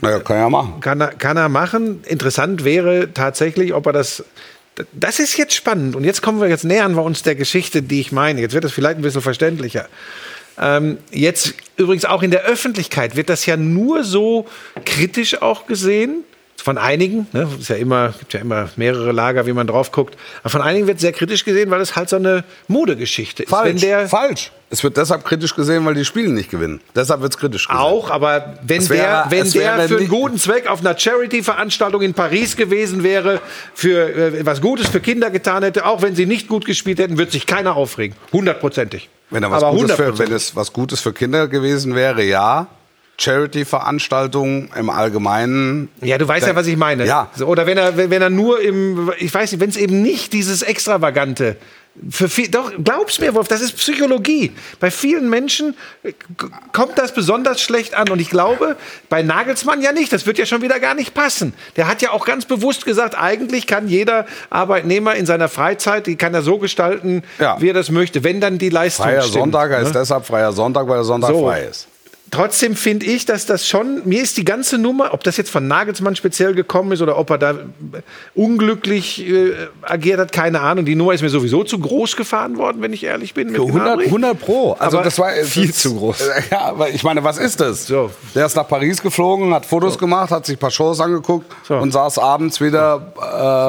[0.01, 0.81] Naja, kann er ja machen.
[0.81, 2.03] Kann er, kann er machen.
[2.07, 4.25] Interessant wäre tatsächlich, ob er das.
[4.93, 5.95] Das ist jetzt spannend.
[5.95, 8.41] Und jetzt kommen wir, jetzt nähern wir uns der Geschichte, die ich meine.
[8.41, 9.89] Jetzt wird das vielleicht ein bisschen verständlicher.
[10.59, 14.47] Ähm, jetzt übrigens auch in der Öffentlichkeit wird das ja nur so
[14.85, 16.25] kritisch auch gesehen.
[16.61, 20.17] Von einigen, ne, ist ja immer, gibt ja immer mehrere Lager, wie man drauf guckt.
[20.43, 23.53] Aber von einigen wird sehr kritisch gesehen, weil es halt so eine Modegeschichte ist.
[23.53, 24.53] Wenn der, falsch.
[24.73, 26.81] Es wird deshalb kritisch gesehen, weil die Spiele nicht gewinnen.
[26.95, 27.81] Deshalb wird es kritisch gesehen.
[27.81, 32.15] Auch, aber wenn wäre- der, wenn der für einen guten Zweck auf einer Charity-Veranstaltung in
[32.15, 33.41] Paris gewesen wäre,
[33.75, 37.19] für äh, was Gutes für Kinder getan hätte, auch wenn sie nicht gut gespielt hätten,
[37.19, 38.17] wird sich keiner aufregen.
[38.33, 39.09] Hundertprozentig.
[39.31, 42.67] Wenn, er was aber Gutes für, wenn es was Gutes für Kinder gewesen wäre, ja.
[43.21, 45.89] Charity-Veranstaltungen im Allgemeinen.
[46.01, 47.07] Ja, du weißt ja, was ich meine.
[47.07, 47.31] Ja.
[47.45, 50.63] Oder wenn er, wenn er nur im, ich weiß nicht, wenn es eben nicht dieses
[50.63, 51.57] Extravagante
[52.09, 54.53] für viel, doch, glaub's mir, Wolf, das ist Psychologie.
[54.79, 56.13] Bei vielen Menschen äh,
[56.73, 58.09] kommt das besonders schlecht an.
[58.11, 58.77] Und ich glaube,
[59.09, 60.13] bei Nagelsmann ja nicht.
[60.13, 61.53] Das wird ja schon wieder gar nicht passen.
[61.77, 66.17] Der hat ja auch ganz bewusst gesagt, eigentlich kann jeder Arbeitnehmer in seiner Freizeit, die
[66.17, 67.61] kann er so gestalten, Ja.
[67.61, 69.35] wie er das möchte, wenn dann die Leistung Freier stimmt.
[69.35, 70.01] Sonntag heißt ne?
[70.01, 71.47] deshalb freier Sonntag, weil der Sonntag So.
[71.47, 71.89] frei ist.
[72.31, 75.67] Trotzdem finde ich, dass das schon, mir ist die ganze Nummer, ob das jetzt von
[75.67, 77.57] Nagelsmann speziell gekommen ist oder ob er da äh,
[78.35, 80.85] unglücklich äh, agiert hat, keine Ahnung.
[80.85, 83.49] Die Nummer ist mir sowieso zu groß gefahren worden, wenn ich ehrlich bin.
[83.51, 84.05] Mit 100, Gnabry.
[84.07, 84.73] 100 Pro.
[84.79, 86.19] Also Aber das war viel das- zu groß.
[86.51, 87.87] Ja, aber ich meine, was ist das?
[87.87, 88.11] So.
[88.35, 91.77] Der ist nach Paris geflogen, hat Fotos gemacht, hat sich ein paar Shows angeguckt So.
[91.77, 93.13] und saß abends wieder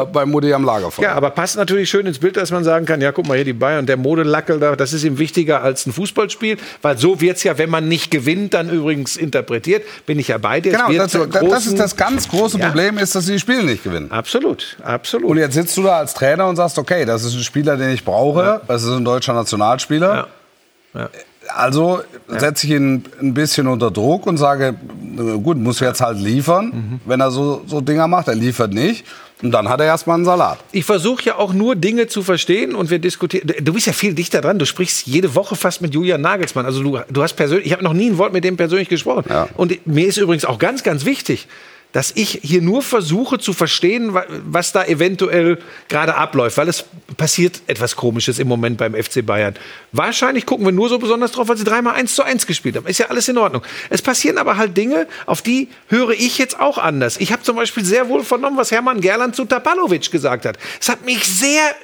[0.06, 1.06] äh, bei Mutti am Lagerfeuer.
[1.06, 3.45] Ja, aber passt natürlich schön ins Bild, dass man sagen kann, ja, guck mal hier
[3.45, 7.43] die Bayern, der Modelackel da, das ist ihm wichtiger als ein Fußballspiel, weil so wird's
[7.43, 9.84] ja, wenn man nicht gewinnt, dann übrigens interpretiert.
[10.06, 10.72] Bin ich ja bei dir.
[10.72, 12.68] Genau, das, das, ist das ganz große Ja.
[12.68, 14.12] Problem, ist, dass sie die Spiele nicht gewinnen.
[14.12, 15.30] Absolut, absolut.
[15.30, 17.90] Und jetzt sitzt du da als Trainer und sagst, okay, das ist ein Spieler, den
[17.92, 20.28] ich brauche, das ist ein deutscher Nationalspieler.
[20.94, 21.02] Ja.
[21.02, 21.10] Ja.
[21.56, 24.76] Also setze ich ihn ein bisschen unter Druck und sage,
[25.44, 27.00] gut, muss jetzt halt liefern, Mhm.
[27.06, 28.28] wenn er so, so Dinger macht.
[28.28, 29.06] Er liefert nicht.
[29.41, 30.60] Und dann hat er erstmal einen Salat.
[30.71, 33.51] Ich versuche ja auch nur Dinge zu verstehen und wir diskutieren.
[33.62, 34.60] Du bist ja viel dichter dran.
[34.60, 36.65] Du sprichst jede Woche fast mit Julian Nagelsmann.
[36.65, 39.25] Also du, du hast persönlich, ich habe noch nie ein Wort mit dem persönlich gesprochen.
[39.30, 39.47] Ja.
[39.56, 41.47] Und mir ist übrigens auch ganz, ganz wichtig,
[41.93, 45.58] dass ich hier nur versuche zu verstehen, wa- was da eventuell
[45.89, 46.86] gerade abläuft, weil es
[47.17, 49.56] passiert etwas Komisches im Moment beim FC Bayern.
[49.91, 52.88] Wahrscheinlich gucken wir nur so besonders drauf, weil sie dreimal 1 zu 1 gespielt haben.
[52.88, 53.62] Ist ja alles in Ordnung.
[53.89, 57.17] Es passieren aber halt Dinge, auf die höre ich jetzt auch anders.
[57.17, 60.58] Ich habe zum Beispiel sehr wohl vernommen, was Hermann Gerland zu Tapalovic gesagt hat.
[60.80, 61.75] Es hat mich sehr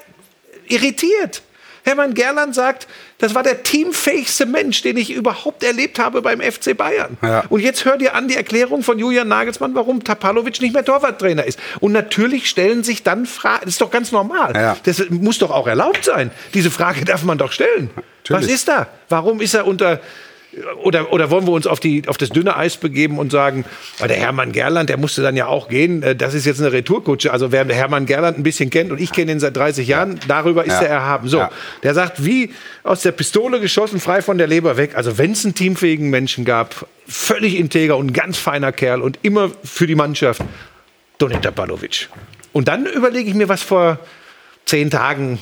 [0.68, 1.42] irritiert.
[1.88, 6.76] Hermann Gerland sagt, das war der teamfähigste Mensch, den ich überhaupt erlebt habe beim FC
[6.76, 7.18] Bayern.
[7.22, 7.46] Ja.
[7.50, 11.46] Und jetzt hör dir an die Erklärung von Julian Nagelsmann, warum Tapalovic nicht mehr Torwarttrainer
[11.46, 11.58] ist.
[11.80, 14.54] Und natürlich stellen sich dann Fragen, das ist doch ganz normal.
[14.54, 14.78] Ja.
[14.84, 16.30] Das muss doch auch erlaubt sein.
[16.54, 17.90] Diese Frage darf man doch stellen.
[17.96, 18.56] Was Natürlich.
[18.56, 18.88] ist da?
[19.08, 20.02] Warum ist er unter
[20.84, 23.66] oder, oder wollen wir uns auf, die, auf das dünne Eis begeben und sagen,
[24.00, 26.72] weil der Hermann Gerland, der musste dann ja auch gehen, äh, das ist jetzt eine
[26.72, 27.32] Retourkutsche.
[27.32, 30.64] Also wer Hermann Gerland ein bisschen kennt und ich kenne ihn seit 30 Jahren, darüber
[30.66, 30.82] ist Ja.
[30.84, 31.28] er erhaben.
[31.28, 31.52] So, Ja.
[31.84, 32.52] der sagt, wie
[32.84, 34.92] aus der Pistole geschossen, frei von der Leber weg.
[34.96, 39.20] Also wenn es einen teamfähigen Menschen gab, völlig integer und ein ganz feiner Kerl und
[39.22, 40.42] immer für die Mannschaft,
[41.18, 42.10] Donita Palovic.
[42.54, 44.00] Und dann überlege ich mir, was vor
[44.66, 45.40] zehn Tagen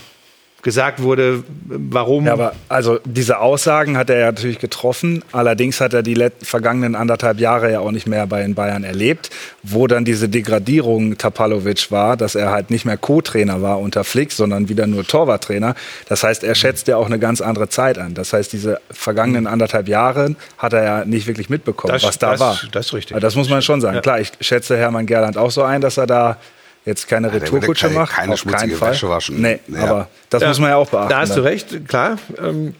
[0.66, 2.26] gesagt wurde, warum.
[2.26, 5.24] Ja, aber also diese Aussagen hat er ja natürlich getroffen.
[5.32, 9.30] Allerdings hat er die vergangenen anderthalb Jahre ja auch nicht mehr bei den Bayern erlebt,
[9.62, 14.32] wo dann diese Degradierung Tapalovic war, dass er halt nicht mehr Co-Trainer war unter Flick,
[14.32, 15.76] sondern wieder nur Torwarttrainer.
[16.10, 18.16] Das heißt, er schätzt ja auch eine ganz andere Zeit an.
[18.16, 22.32] Das heißt, diese vergangenen anderthalb Jahre hat er ja nicht wirklich mitbekommen, Das- was da
[22.32, 22.60] das- war.
[22.72, 23.14] das ist richtig.
[23.14, 24.02] Aber Das muss man schon sagen.
[24.02, 26.38] Klar, ich schätze Hermann Gerland auch so ein, dass er da
[26.86, 28.14] jetzt keine Retourkutsche keine- macht.
[28.14, 28.92] keine auf keinen schmutzige Fall.
[28.92, 29.42] Wäsche waschen.
[29.42, 29.80] Nee, Ja.
[29.84, 31.10] aber das muss man ja auch beachten.
[31.10, 32.18] Da hast du recht, klar.
[32.38, 32.76] Ähm,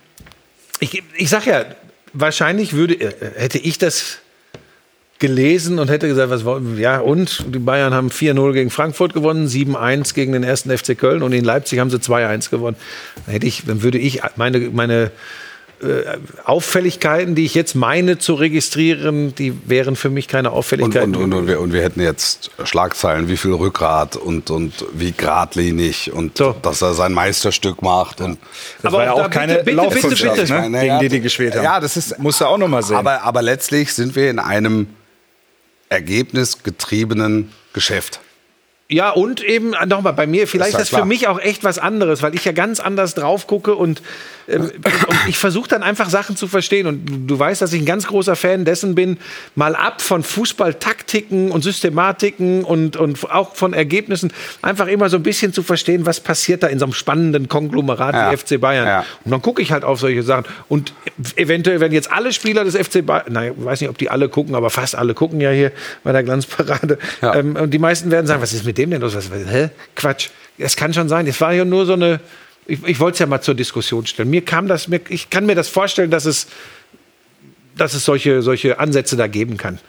[0.80, 1.66] ich, ich sag ja,
[2.14, 4.20] wahrscheinlich würde, äh, hätte ich das
[5.20, 6.84] gelesen und hätte gesagt, was wollen wir?
[6.84, 11.24] Ja, und die Bayern haben 4-0 gegen Frankfurt gewonnen, 7-1 gegen den ersten FC Köln
[11.24, 12.76] und in Leipzig haben sie 2-1 gewonnen.
[13.26, 15.12] Dann hätte ich, dann würde ich meine, meine
[16.46, 21.16] Auffälligkeiten, die ich jetzt meine zu registrieren, die wären für mich keine Und, Auffälligkeiten.
[21.16, 25.12] und, und, und, wir, und wir hätten jetzt Schlagzeilen, wie viel Rückgrat und, und wie
[25.12, 26.56] geradlinig und So.
[26.62, 28.22] dass er sein Meisterstück macht.
[28.22, 28.40] Und
[28.82, 30.54] Das Aber war ja auch bitte, keine bitte, bitte, Laufkundschaft, bitte.
[30.54, 30.68] ne?
[30.70, 31.64] Na gegen ja, die die gespielt haben.
[31.64, 32.18] Ja, das ist.
[32.20, 32.96] Musst du auch noch mal sehen.
[32.98, 34.88] Aber, aber letztlich sind wir in einem
[35.90, 38.20] ergebnisgetriebenen Geschäft.
[38.88, 41.06] Ja, und eben äh, nochmal bei mir, vielleicht Ist das für klar.
[41.08, 44.04] mich auch echt was anderes, weil ich ja ganz anders drauf gucke und,
[44.48, 44.62] ähm,
[45.08, 46.86] und ich versuche dann einfach Sachen zu verstehen.
[46.86, 49.18] Und du, weißt, dass ich ein ganz großer Fan dessen bin,
[49.56, 55.24] mal ab von Fußballtaktiken und Systematiken und, und auch von Ergebnissen, einfach immer so ein
[55.24, 58.32] bisschen zu verstehen, was passiert da in so einem spannenden Konglomerat Ja.
[58.32, 58.86] wie FC Bayern.
[58.86, 59.06] Ja.
[59.24, 60.46] Und dann gucke ich halt auf solche Sachen.
[60.70, 60.94] Und
[61.38, 64.30] eventuell, wenn jetzt alle Spieler des FC Bayern, nein, ich weiß nicht, ob die alle
[64.30, 65.72] gucken, aber fast alle gucken ja hier
[66.04, 67.00] bei der Glanzparade.
[67.24, 67.34] Ja.
[67.34, 69.16] Ähm, und die meisten werden sagen, was ist mit dem denn los?
[69.16, 69.70] Was, hä?
[69.96, 70.30] Quatsch.
[70.58, 71.28] Es kann schon sein.
[71.28, 72.20] Es war ja nur so eine.
[72.68, 74.30] Ich, ich wollte es ja mal zur Diskussion stellen.
[74.30, 76.48] Mir kam das, mir, ich kann mir das vorstellen, dass es,
[77.78, 79.80] dass es solche, solche Ansätze da geben kann.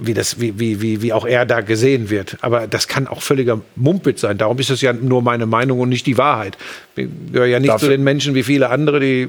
[0.00, 2.38] Wie, das, wie, wie, wie, wie auch er da gesehen wird.
[2.40, 4.38] Aber das kann auch völliger Mumpitz sein.
[4.38, 6.56] Darum ist es ja nur meine Meinung und nicht die Wahrheit.
[6.96, 9.28] Ich gehöre ja nicht Dafür- zu den Menschen wie viele andere, die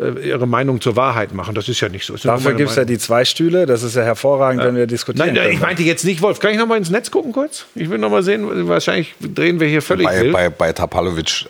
[0.00, 1.54] äh, ihre Meinung zur Wahrheit machen.
[1.54, 2.14] Das ist ja nicht so.
[2.14, 3.66] Das Dafür gibt es ja die zwei Stühle.
[3.66, 5.52] Das ist ja hervorragend, wenn wir diskutieren Nein, können.
[5.52, 6.38] ich meinte jetzt nicht Wolf.
[6.38, 7.66] Kann ich noch mal ins Netz gucken kurz?
[7.74, 8.66] Ich will noch mal sehen.
[8.66, 10.32] Wahrscheinlich drehen wir hier völlig Bei, wild.
[10.32, 11.46] bei, bei Tapalovic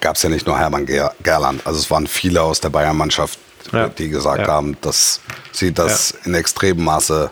[0.00, 1.60] gab es ja nicht nur Hermann Ger Gerland.
[1.64, 3.38] Also es waren viele aus der Bayern-Mannschaft,
[3.72, 3.88] Ja.
[3.88, 4.48] die gesagt Ja.
[4.48, 5.20] haben, dass
[5.52, 7.30] sie das in extremem Maße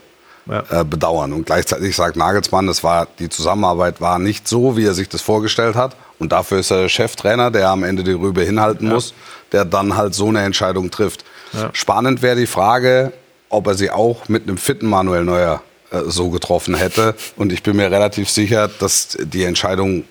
[0.50, 0.80] Ja.
[0.80, 1.32] äh, bedauern.
[1.32, 5.22] Und gleichzeitig sagt Nagelsmann, das war, die Zusammenarbeit war nicht so, wie er sich das
[5.22, 5.94] vorgestellt hat.
[6.18, 9.14] Und dafür ist er der Cheftrainer, der am Ende die Rübe hinhalten muss,
[9.52, 11.24] der dann halt so eine Entscheidung trifft.
[11.72, 13.12] Spannend wäre die Frage,
[13.48, 17.14] ob er sie auch mit einem fitten Manuel Neuer äh, so getroffen hätte.
[17.36, 20.04] Und ich bin mir relativ sicher, dass die Entscheidung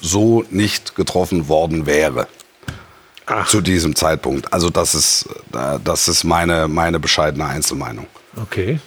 [0.00, 2.26] so nicht getroffen worden wäre.
[3.46, 4.52] Zu diesem Zeitpunkt.
[4.52, 8.06] Also das ist, äh, das ist meine, meine bescheidene Einzelmeinung.
[8.40, 8.78] okay.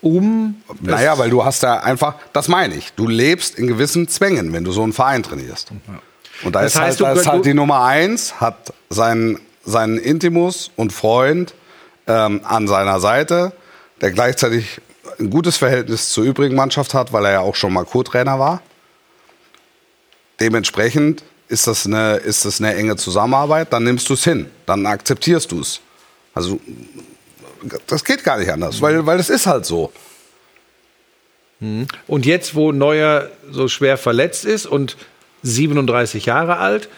[0.00, 0.62] Um.
[0.80, 4.64] Naja, weil du hast ja einfach, das meine ich, du lebst in gewissen Zwängen, wenn
[4.64, 5.72] du so einen Verein trainierst.
[6.44, 9.98] Und da Das ist, heißt, halt, da ist halt die Nummer eins, hat seinen, seinen
[9.98, 11.54] Intimus und Freund
[12.06, 13.52] ähm, an seiner Seite,
[14.00, 14.80] der gleichzeitig
[15.18, 18.62] ein gutes Verhältnis zur übrigen Mannschaft hat, weil er ja auch schon mal Co-Trainer war.
[20.38, 24.86] Dementsprechend ist das, eine, ist das eine enge Zusammenarbeit, dann nimmst du es hin, dann
[24.86, 25.80] akzeptierst du es.
[26.34, 26.60] Also
[27.86, 29.92] das geht gar nicht anders, weil, weil es ist halt so.
[32.06, 34.96] Und jetzt, wo Neuer so schwer verletzt ist und
[35.42, 36.88] 37 Jahre alt,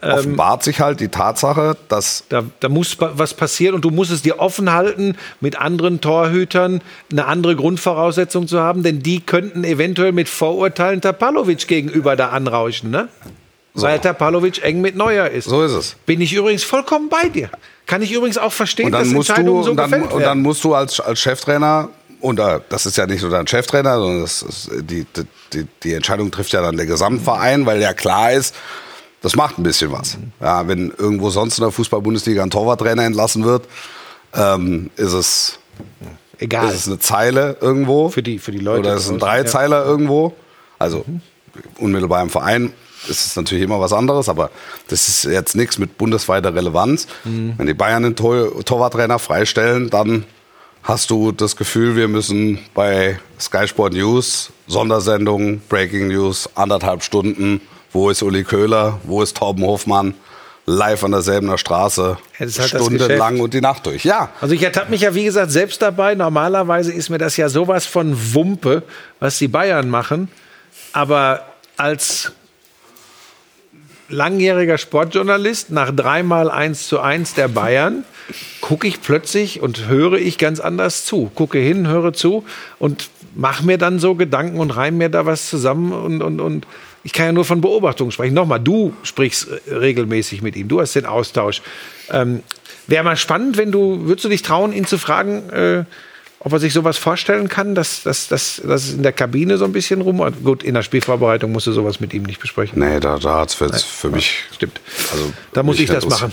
[0.00, 4.22] offenbart sich halt die Tatsache, dass da, da muss was passieren und du musst es
[4.22, 10.12] dir offen halten, mit anderen Torhütern eine andere Grundvoraussetzung zu haben, denn die könnten eventuell
[10.12, 13.08] mit Vorurteilen Tapalovic gegenüber da anrauschen, ne?
[13.74, 15.44] Weil Tapalovic eng mit Neuer ist.
[15.44, 15.96] so ist es.
[16.06, 17.48] Bin ich übrigens vollkommen bei dir.
[17.88, 20.42] Kann ich übrigens auch verstehen, dass musst du Entscheidungen so dann, gefällt und dann werden.
[20.42, 21.88] musst du als, als Cheftrainer
[22.20, 25.06] und das ist ja nicht nur dein Cheftrainer, sondern ist, die,
[25.52, 28.54] die, die, Entscheidung trifft ja dann der Gesamtverein, weil ja klar ist,
[29.22, 30.18] das macht ein bisschen was.
[30.40, 33.66] Ja, wenn irgendwo sonst in der Fußball-Bundesliga ein Torwarttrainer entlassen wird,
[34.34, 35.58] ähm, ist es
[36.38, 36.68] Egal.
[36.68, 38.10] ist es eine Zeile irgendwo.
[38.10, 39.42] Für die- für die Leute Oder ist es ein draußen, ja.
[39.42, 40.34] Dreizeiler irgendwo.
[40.78, 41.04] Also
[41.78, 42.72] unmittelbar im Verein
[43.06, 44.50] ist es natürlich immer was anderes, aber
[44.88, 47.06] das ist jetzt nichts mit bundesweiter Relevanz.
[47.24, 47.54] Mhm.
[47.56, 50.24] Wenn die Bayern den Tor Torwarttrainer freistellen, dann
[50.82, 57.60] hast du das Gefühl, wir müssen bei Sky Sport News, Sondersendung, Breaking News, anderthalb Stunden,
[57.92, 60.14] wo ist Uli Köhler, wo ist Torben Hofmann,
[60.66, 64.04] live an derselben Straße, halt stundenlang und die Nacht durch.
[64.04, 66.14] Ja, Also ich ertappe mich ja, wie gesagt, selbst dabei.
[66.14, 68.82] Normalerweise ist mir das ja sowas von Wumpe,
[69.18, 70.28] was die Bayern machen.
[70.92, 72.32] Aber als
[74.08, 78.04] langjähriger Sportjournalist nach dreimal 1 zu 1 der Bayern
[78.60, 81.30] gucke ich plötzlich und höre ich ganz anders zu.
[81.34, 82.44] Gucke hin, höre zu
[82.78, 86.66] und mache mir dann so Gedanken und reim mir da was zusammen und, und, und
[87.04, 88.34] ich kann ja nur von Beobachtungen sprechen.
[88.34, 91.62] Nochmal, du sprichst äh, regelmäßig mit ihm, du hast den Austausch.
[92.10, 92.42] Ähm,
[92.86, 95.84] Wäre mal spannend, wenn du, würdest du dich trauen, ihn zu fragen, äh,
[96.40, 99.64] ob er sich sowas vorstellen kann, dass, dass, dass, dass es in der Kabine so
[99.64, 100.22] ein bisschen rum.
[100.44, 102.78] Gut, in der Spielvorbereitung musst du sowas mit ihm nicht besprechen.
[102.78, 104.44] nee, da, da hat es für, für mich.
[104.54, 104.80] Stimmt.
[105.12, 106.32] Also, Da muss ich das machen.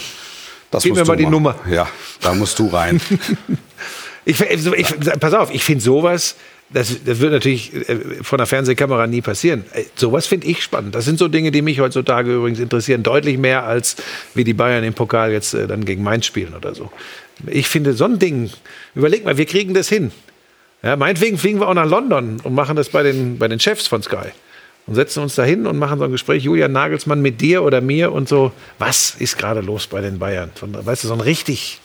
[0.71, 1.31] Das Gib mir mal die machen.
[1.31, 1.55] Nummer.
[1.69, 1.87] Ja,
[2.21, 3.01] da musst du rein.
[4.27, 6.35] Ich, ich, ich, pass auf, ich finde sowas,
[6.71, 9.65] das, das wird natürlich äh, von der Fernsehkamera nie passieren.
[9.73, 10.95] Äh, Sowas finde ich spannend.
[10.95, 13.03] Das sind so Dinge, die mich heutzutage übrigens interessieren.
[13.03, 13.97] Deutlich mehr, als
[14.33, 16.91] wie die Bayern im Pokal jetzt äh, dann gegen Mainz spielen oder so.
[17.47, 18.49] Ich finde so ein Ding,
[18.95, 20.11] überleg mal, wir kriegen das hin.
[20.83, 23.87] Ja, meinetwegen fliegen wir auch nach London und machen das bei den, bei den Chefs
[23.87, 24.29] von Sky.
[24.87, 27.81] und setzen uns da hin und machen so ein Gespräch, Julian Nagelsmann mit dir oder
[27.81, 30.51] mir und so, was ist gerade los bei den Bayern?
[30.55, 31.79] Von, weißt du, so ein richtig.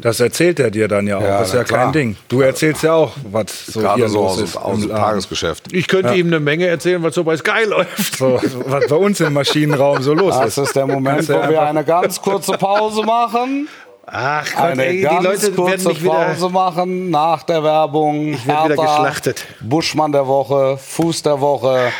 [0.00, 1.22] Das erzählt er dir dann ja auch.
[1.22, 1.84] Ja, das ist ja klar.
[1.84, 2.16] kein Ding.
[2.28, 4.90] Du erzählst ja auch, was so Gerade hier so los aus, ist aus dem.
[4.90, 5.72] Tagesgeschäft.
[5.72, 8.16] Ich könnte ihm eine Menge erzählen, was so bei Sky läuft.
[8.16, 10.66] So, was bei uns im Maschinenraum so los Das ist.
[10.68, 13.68] ist der Moment, wo wir eine ganz kurze Pause machen.
[14.10, 16.12] Ach Gott, Eine ey, die ganz Leute werden kurze mich wieder.
[16.12, 18.28] Pause machen nach der Werbung.
[18.32, 19.44] Ich werd wieder geschlachtet.
[19.60, 21.92] Buschmann der Woche, Fuß der Woche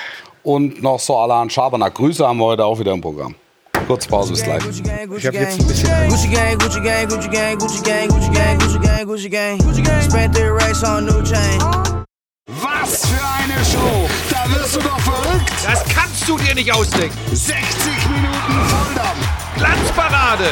[0.42, 1.94] und noch so Alan Schabernack.
[1.94, 3.34] Grüße haben wir heute auch wieder im Programm.
[3.86, 4.62] Kurze Pause, bis gleich.
[5.16, 6.08] Ich habe jetzt ein bisschen.
[6.08, 9.82] Gucci gang, Gucci gang, Gucci gang, Gucci gang, Gucci gang, Gucci gang, Gucci gang, Gucci
[9.82, 10.02] gang.
[10.02, 11.58] Spent three racks on new chain.
[12.46, 14.08] Was für eine Show!
[14.30, 15.52] Da wirst du doch verrückt!
[15.62, 17.16] Das kannst du dir nicht ausdenken.
[17.30, 17.54] 60
[18.08, 19.28] Minuten Volldampf!
[19.56, 20.44] Glanzparade.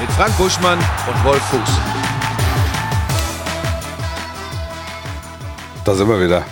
[0.00, 1.70] Mit Frank Buschmann und Wolf Fuß.
[5.84, 6.44] Da sind wir wieder.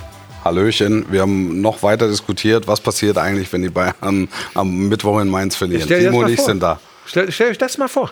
[0.45, 1.07] Hallöchen.
[1.11, 5.57] Wir haben noch weiter diskutiert, was passiert eigentlich, wenn die Bayern am Mittwoch in Mainz
[5.57, 5.87] verlieren.
[5.87, 6.47] Timo und ich vor.
[6.47, 6.81] sind da.
[7.07, 8.11] Stell, stell euch das mal vor.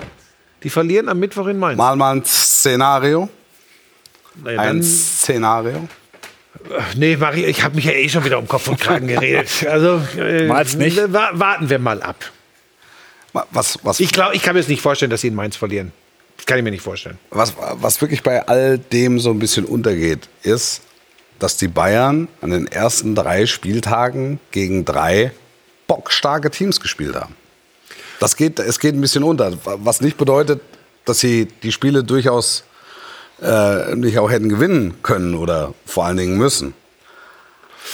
[0.63, 1.77] Die verlieren am Mittwoch in Mainz.
[1.79, 3.29] Mal mal ein Szenario.
[4.43, 5.89] Naja, Ein Szenario.
[6.97, 9.49] nee, Marie, ich habe mich ja eh schon wieder um Kopf und Kragen geredet.
[9.69, 10.97] Also äh, Mal's nicht.
[11.13, 12.17] wa- warten wir mal ab.
[13.33, 15.93] Was, was, Ich glaube, ich kann mir es nicht vorstellen, dass sie in Mainz verlieren.
[16.37, 17.19] Das kann ich mir nicht vorstellen.
[17.31, 20.83] was, was wirklich bei all dem so ein bisschen untergeht, ist,
[21.39, 25.33] dass die Bayern an den ersten drei Spieltagen gegen drei
[25.87, 27.35] bockstarke Teams gespielt haben.
[28.21, 29.53] Das geht, es geht ein bisschen unter.
[29.65, 30.61] Was nicht bedeutet,
[31.05, 32.65] dass sie die Spiele durchaus
[33.41, 36.75] äh, nicht auch hätten gewinnen können oder vor allen Dingen müssen.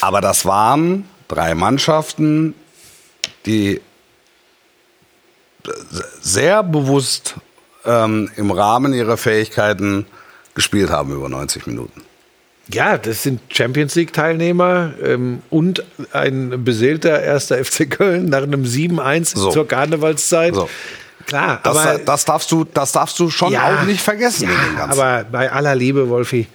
[0.00, 2.54] Aber das waren drei Mannschaften,
[3.46, 3.80] die
[6.20, 7.34] sehr bewusst
[7.84, 10.06] ähm, im Rahmen ihrer Fähigkeiten
[10.54, 12.02] gespielt haben über 90 Minuten.
[12.72, 19.36] Ja, das sind Champions League-Teilnehmer ähm, und ein beseelter erster FC Köln nach einem 7-1
[19.38, 19.50] So.
[19.50, 20.54] zur Karnevalszeit.
[20.54, 20.68] So.
[21.26, 23.66] Klar, Das, aber, das, darfst du, das darfst du schon Ja.
[23.80, 24.48] auch nicht vergessen.
[24.76, 26.46] ja, aber bei aller Liebe, Wolfi,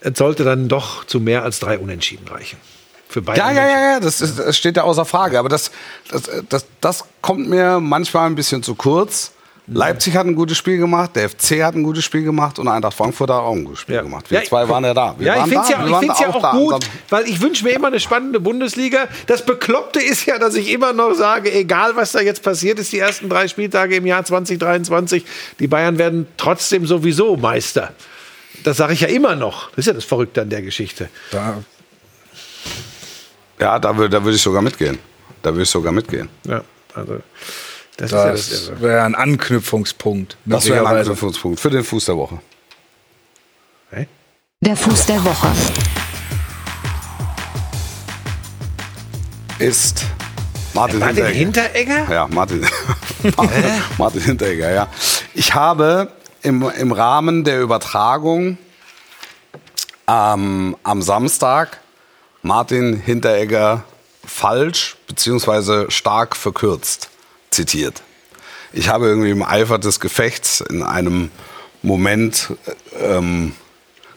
[0.00, 2.58] es sollte dann doch zu mehr als drei Unentschieden reichen.
[3.08, 5.38] Für beide ja, ja, ja, ja, das, ist, das steht ja außer Frage.
[5.38, 5.70] Aber das,
[6.10, 9.32] das, das, das kommt mir manchmal ein bisschen zu kurz.
[9.70, 12.94] Leipzig hat ein gutes Spiel gemacht, der FC hat ein gutes Spiel gemacht und Eintracht
[12.94, 14.02] Frankfurt hat auch ein gutes Spiel Ja.
[14.02, 14.30] gemacht.
[14.30, 15.14] Wir Ja, zwei waren ja da.
[15.18, 17.72] Wir ja, ich finde es ja, waren find's ja auch gut, weil ich wünsche mir
[17.72, 19.08] immer eine spannende Bundesliga.
[19.26, 22.92] Das Bekloppte ist ja, dass ich immer noch sage, egal was da jetzt passiert ist,
[22.92, 25.24] die ersten drei Spieltage im Jahr 2023,
[25.58, 27.92] die Bayern werden trotzdem sowieso Meister.
[28.64, 29.68] Das sage ich ja immer noch.
[29.70, 31.10] Das ist ja das Verrückte an der Geschichte.
[31.30, 31.58] Da,
[33.60, 34.98] Ja, da würde da würd ich sogar mitgehen.
[35.42, 36.28] Da würde ich sogar mitgehen.
[36.44, 36.62] Ja,
[36.94, 37.20] also
[37.96, 40.36] das, ist ja das das wäre ein Anknüpfungspunkt.
[40.44, 40.98] Das wäre ein.
[40.98, 42.40] Anknüpfungspunkt für den Fuß der Woche.
[43.90, 44.06] Hä?
[44.60, 45.48] Der Fuß der Woche.
[49.58, 50.04] Ist
[50.72, 52.02] Martin, Martin Hinteregger.
[52.04, 52.14] Hinteregger?
[52.14, 52.64] Ja, Martin.
[53.98, 54.88] Martin Hinteregger, ja.
[55.34, 58.58] Ich habe im, im Rahmen der Übertragung
[60.06, 61.80] ähm, am Samstag
[62.42, 63.84] Martin Hinteregger
[64.24, 67.10] falsch beziehungsweise stark verkürzt
[67.50, 68.02] zitiert.
[68.72, 71.30] Ich habe irgendwie im Eifer des Gefechts in einem
[71.82, 72.52] Moment
[73.00, 73.54] ähm,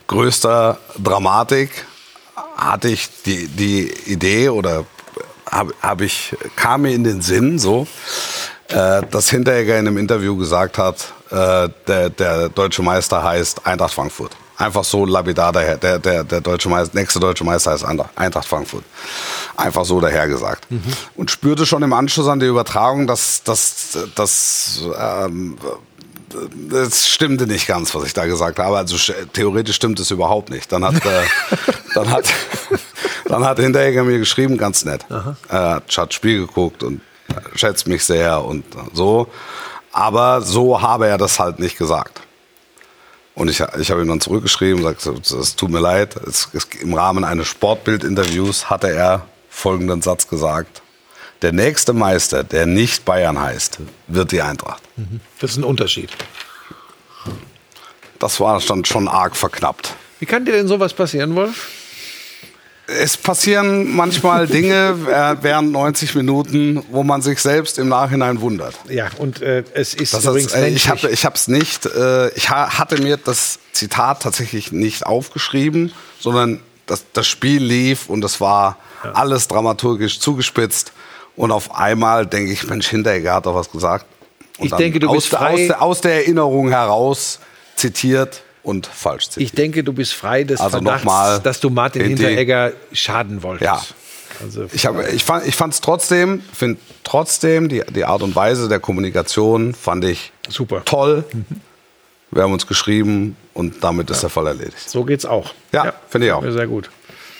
[0.06, 1.86] größter Dramatik
[2.56, 4.84] hatte ich die, die Idee oder
[5.50, 7.86] habe hab ich, kam mir in den Sinn so,
[8.68, 13.94] äh, dass Hinteregger in einem Interview gesagt hat, äh, der, der deutsche Meister heißt Eintracht
[13.94, 14.36] Frankfurt.
[14.62, 15.76] Einfach so lapidar daher.
[15.76, 18.84] Der, der, der deutsche Meister, nächste deutsche Meister heißt Eintracht- Frankfurt.
[19.56, 20.66] Einfach so dahergesagt.
[21.16, 25.58] Und spürte schon im Anschluss an die Übertragung, dass dass dass ähm,
[26.70, 28.78] das stimmte nicht ganz, was ich da gesagt habe.
[28.78, 30.70] Also sch- theoretisch stimmt es überhaupt nicht.
[30.72, 31.22] Dann hat, äh,
[31.94, 32.24] dann hat,
[33.26, 35.04] dann hat Hinteregger mir geschrieben, ganz nett.
[35.48, 37.00] Er hat hat Spiel geguckt und
[37.54, 39.26] schätzt mich sehr und so.
[39.92, 42.20] Aber so habe er das halt nicht gesagt.
[43.34, 46.16] Und ich, ich habe ihm dann zurückgeschrieben und gesagt, es tut mir leid.
[46.16, 50.82] Es, es, Im Rahmen eines Sportbild-Interviews hatte er folgenden Satz gesagt.
[51.40, 54.82] Der nächste Meister, der nicht Bayern heißt, wird die Eintracht.
[55.40, 56.10] Das ist ein Unterschied.
[58.18, 59.94] Das war dann schon arg verknappt.
[60.20, 61.81] Wie kann dir denn sowas passieren, Wolf?
[62.86, 68.74] Es passieren manchmal Dinge äh, während 90 Minuten, wo man sich selbst im Nachhinein wundert.
[68.88, 72.50] Ja, und äh, es ist Das übrigens ist, äh, ich habe hab's nicht, äh, ich
[72.50, 78.40] ha hatte mir das Zitat tatsächlich nicht aufgeschrieben, sondern das, das Spiel lief und es
[78.40, 78.78] war
[79.14, 80.92] alles dramaturgisch zugespitzt.
[81.36, 84.06] Und auf einmal denke ich, Mensch, Hinteregger hat doch was gesagt.
[84.58, 85.70] Und Ich denke, du aus, bist frei.
[85.70, 87.38] Aus aus der Erinnerung heraus
[87.76, 89.44] zitiert und falsch zitiert.
[89.50, 92.02] Ich denke, du bist frei des Also Verdachts, dass du Martin.
[92.04, 93.64] Hinteregger schaden wolltest.
[93.64, 93.82] Ja.
[94.42, 98.68] Also, Ich, hab, ich fand ich fand's trotzdem, finde trotzdem die, die Art und Weise
[98.68, 100.82] der Kommunikation fand ich Super.
[100.84, 101.24] toll.
[102.30, 104.88] Wir haben uns geschrieben und damit ist der Fall erledigt.
[104.88, 105.52] so geht's auch.
[105.72, 106.42] Ja, finde ich auch.
[106.50, 106.90] Sehr gut.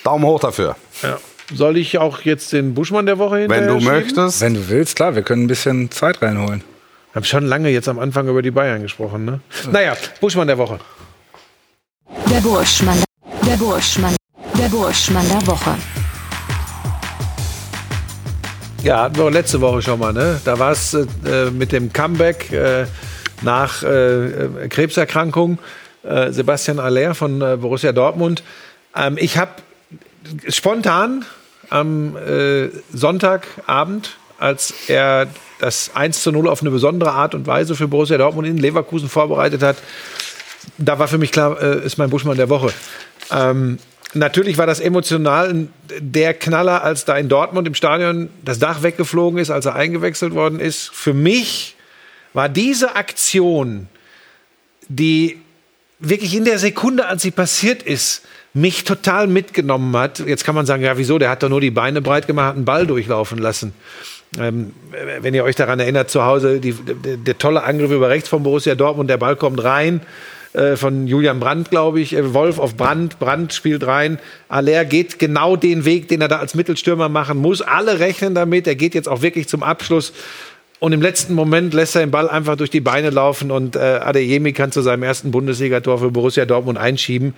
[0.03, 0.75] Daumen hoch dafür.
[1.01, 1.17] Ja.
[1.53, 3.93] Soll ich auch jetzt den Buschmann der Woche Wenn du schieben?
[3.93, 4.39] möchtest.
[4.41, 6.61] Wenn du willst, klar, wir können ein bisschen Zeit reinholen.
[7.11, 9.39] Wir haben schon lange jetzt am Anfang über die Bayern gesprochen, ne?
[9.71, 10.79] Naja, Buschmann der Woche.
[12.09, 13.03] Der Burschmann.
[13.45, 14.15] Der Burschmann.
[14.57, 15.75] Der Burschmann der Woche.
[18.83, 20.41] Ja, hatten wir auch letzte Woche schon mal, ne?
[20.43, 21.05] Da war es äh,
[21.51, 22.85] mit dem Comeback äh,
[23.41, 25.57] nach äh, äh, Krebserkrankung.
[26.03, 28.43] Äh, Sebastian Aller von äh, Borussia Dortmund.
[28.95, 29.51] Ähm, ich habe
[30.49, 31.23] spontan
[31.69, 35.27] am äh, Sonntagabend, als er
[35.59, 39.07] das 1 zu 0 auf eine besondere Art und Weise für Borussia Dortmund in Leverkusen
[39.07, 39.77] vorbereitet hat,
[40.77, 42.73] da war für mich klar, äh, ist mein Buschmann der Woche.
[43.31, 43.77] Ähm,
[44.13, 45.67] natürlich war das emotional
[45.99, 50.33] der Knaller, als da in Dortmund im Stadion das Dach weggeflogen ist, als er eingewechselt
[50.33, 50.89] worden ist.
[50.93, 51.75] Für mich
[52.33, 53.87] war diese Aktion,
[54.87, 55.39] die
[55.99, 60.19] wirklich in der Sekunde, als sie passiert ist, mich total mitgenommen hat.
[60.19, 61.17] Jetzt kann man sagen, ja, wieso?
[61.17, 63.73] Der hat doch nur die Beine breit gemacht, hat einen Ball durchlaufen lassen.
[64.37, 64.73] Ähm,
[65.21, 68.43] wenn ihr euch daran erinnert, zu Hause, die, der, der tolle Angriff über rechts von
[68.43, 70.01] Borussia Dortmund, der Ball kommt rein
[70.53, 72.13] äh, von Julian Brandt, glaube ich.
[72.13, 74.19] Äh, Wolf auf Brandt, Brandt spielt rein.
[74.49, 77.61] Aller geht genau den Weg, den er da als Mittelstürmer machen muss.
[77.61, 78.67] Alle rechnen damit.
[78.67, 80.13] Er geht jetzt auch wirklich zum Abschluss.
[80.79, 83.79] Und im letzten Moment lässt er den Ball einfach durch die Beine laufen und äh,
[83.79, 87.35] Adeyemi kann zu seinem ersten Bundesligator für Borussia Dortmund einschieben.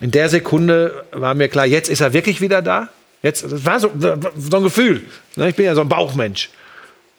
[0.00, 2.88] In der Sekunde war mir klar, jetzt ist er wirklich wieder da.
[3.22, 3.90] Jetzt, das war so,
[4.38, 5.02] so ein Gefühl.
[5.36, 6.48] Ne, Ich bin ja so ein Bauchmensch.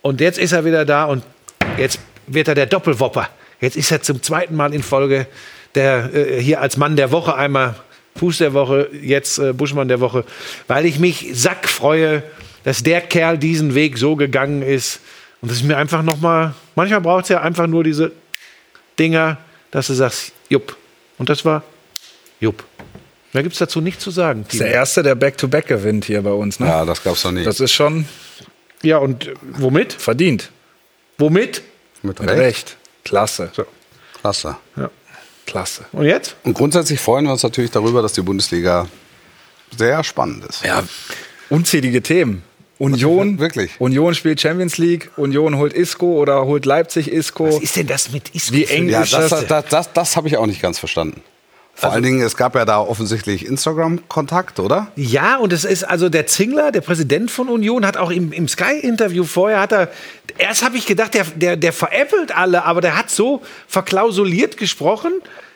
[0.02, 1.24] Und jetzt ist er wieder da und
[1.78, 3.30] jetzt wird er der Doppelwopper.
[3.62, 5.28] Jetzt ist er zum zweiten Mal in Folge
[5.76, 7.76] der äh, hier als Mann der Woche einmal
[8.18, 10.26] Fuß der Woche, jetzt äh, Buschmann der Woche,
[10.68, 12.24] weil ich mich sack freue,
[12.64, 15.00] dass der Kerl diesen Weg so gegangen ist
[15.42, 16.54] und das ist mir einfach noch mal.
[16.76, 18.12] Manchmal braucht es ja einfach nur diese
[18.98, 19.38] Dinger,
[19.72, 20.76] dass du sagst, jupp.
[21.20, 21.64] Und das war
[22.40, 22.64] jupp.
[23.34, 24.44] Mehr gibt es dazu nicht zu sagen.
[24.46, 24.72] Das ist der.
[24.72, 26.60] Erste, der Back-to-Back gewinnt hier bei uns.
[26.60, 26.68] Ne?
[26.68, 27.44] Ja, das gab's noch nie.
[27.44, 28.06] Das ist schon
[28.82, 29.94] Ja, und womit?
[29.94, 30.50] verdient.
[31.20, 31.62] Womit?
[32.02, 32.40] Mit Mit Recht.
[32.40, 32.78] Recht.
[33.08, 33.52] Klasse.
[34.22, 34.58] Klasse.
[35.46, 35.86] Klasse.
[35.94, 36.36] Und jetzt?
[36.44, 38.88] Und grundsätzlich freuen wir uns natürlich darüber, dass die Bundesliga
[39.78, 40.64] sehr spannend ist.
[40.64, 40.84] Ja,
[41.50, 42.44] unzählige Themen.
[42.80, 43.72] Union, Wirklich?
[43.80, 47.48] Union spielt Champions League, Union holt Isco oder holt Leipzig Isco.
[47.48, 48.54] Was ist denn das mit Isco?
[48.54, 49.30] Wie eng Ja, das?
[49.48, 51.22] das, das, das habe ich auch nicht ganz verstanden.
[51.80, 54.88] Vor allen Dingen, es gab ja da offensichtlich Instagram-Kontakt, oder?
[54.96, 58.48] Ja, und es ist also der Zingler, der Präsident von Union, hat auch im, im
[58.48, 59.92] Sky-Interview vorher, hat er,
[60.40, 65.12] erst habe ich gedacht, der, der, der veräppelt alle, aber der hat so verklausuliert gesprochen,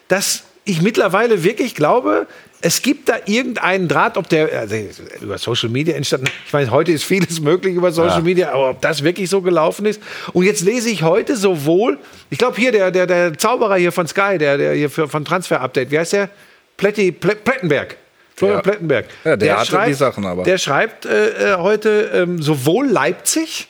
[0.10, 2.28] dass ich mittlerweile wirklich glaube,
[2.62, 4.76] es gibt da irgendeinen Draht, ob der also
[5.20, 8.82] über Social Media entstanden, ich meine, heute ist vieles möglich über Social Media, aber ob
[8.82, 10.02] das wirklich so gelaufen ist.
[10.34, 11.98] Und jetzt lese ich heute sowohl,
[12.30, 15.26] ich glaube hier der, der, der Zauberer hier von Sky, der, der hier für, von
[15.26, 16.30] Transfer Update, wie heißt der?
[16.78, 17.98] Plätti, Plä, Plettenberg.
[18.36, 18.62] Florian Ja.
[18.62, 19.06] Plettenberg.
[19.24, 20.44] Ja, der hatte die Sachen aber.
[20.44, 23.68] Der schreibt äh, äh, heute ähm, sowohl Leipzig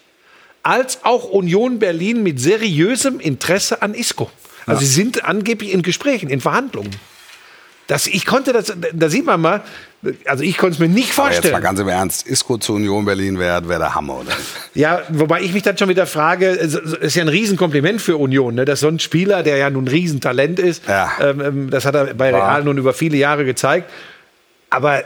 [0.63, 4.29] als auch Union Berlin mit seriösem Interesse an Isco.
[4.65, 6.91] Also sie sind angeblich in Gesprächen, in Verhandlungen.
[7.88, 9.61] Das, ich konnte das, da sieht man mal,
[10.25, 11.53] also ich konnte es mir nicht Aber jetzt vorstellen.
[11.53, 14.32] mal ganz im Ernst, Isco zu Union Berlin wäre wär der Hammer, oder?
[14.73, 18.55] Ja, wobei ich mich dann schon wieder frage, es ist ja ein Riesenkompliment für Union,
[18.55, 18.63] ne?
[18.65, 21.11] dass so ein Spieler, der ja nun ein Riesentalent ist, Ja.
[21.19, 23.89] ähm, ähm, das hat er bei Real nun über viele Jahre gezeigt.
[24.69, 25.03] Aber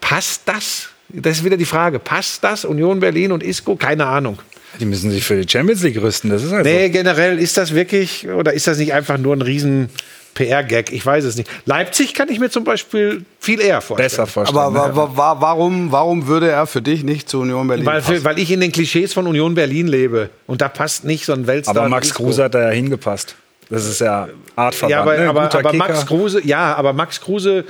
[0.00, 0.88] passt das?
[1.08, 1.98] Das ist wieder die Frage.
[1.98, 2.64] Passt das?
[2.64, 3.76] Union Berlin und Isco?
[3.76, 4.38] Keine Ahnung.
[4.80, 6.30] Die müssen sich für die Champions League rüsten.
[6.30, 9.42] Das ist halt Nee, generell ist das wirklich, oder ist das nicht einfach nur ein
[9.42, 9.88] riesen
[10.34, 10.92] PR-Gag?
[10.92, 11.48] Ich weiß es nicht.
[11.64, 14.04] Leipzig kann ich mir zum Beispiel viel eher vorstellen.
[14.08, 14.58] besser vorstellen.
[14.58, 18.02] Aber wa wa wa warum, warum würde er für dich nicht zu Union Berlin Weil,
[18.02, 18.24] passen?
[18.24, 20.30] weil ich in den Klischees von Union Berlin lebe.
[20.46, 21.76] Und da passt nicht so ein Weltstar.
[21.76, 22.12] aber Max.
[22.12, 23.36] Kruse hat da ja hingepasst.
[23.70, 24.90] Das ist ja Artverband.
[24.90, 25.28] Ja, aber, ne?
[25.28, 25.72] aber, aber.
[25.72, 27.64] Max Kruse, ja, aber Max Kruse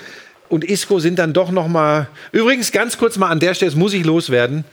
[0.49, 2.09] und Isco sind dann doch noch mal.
[2.33, 4.65] Übrigens ganz kurz mal an der Stelle, das muss ich loswerden,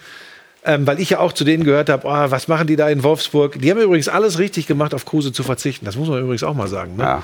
[0.65, 3.03] ähm, weil ich ja auch zu denen gehört habe, oh, was machen die da in
[3.03, 3.59] Wolfsburg?
[3.59, 5.85] Die haben übrigens alles richtig gemacht, auf Kruse zu verzichten.
[5.85, 6.97] Das muss man übrigens auch mal sagen.
[6.97, 7.03] Ne?
[7.03, 7.23] Ja.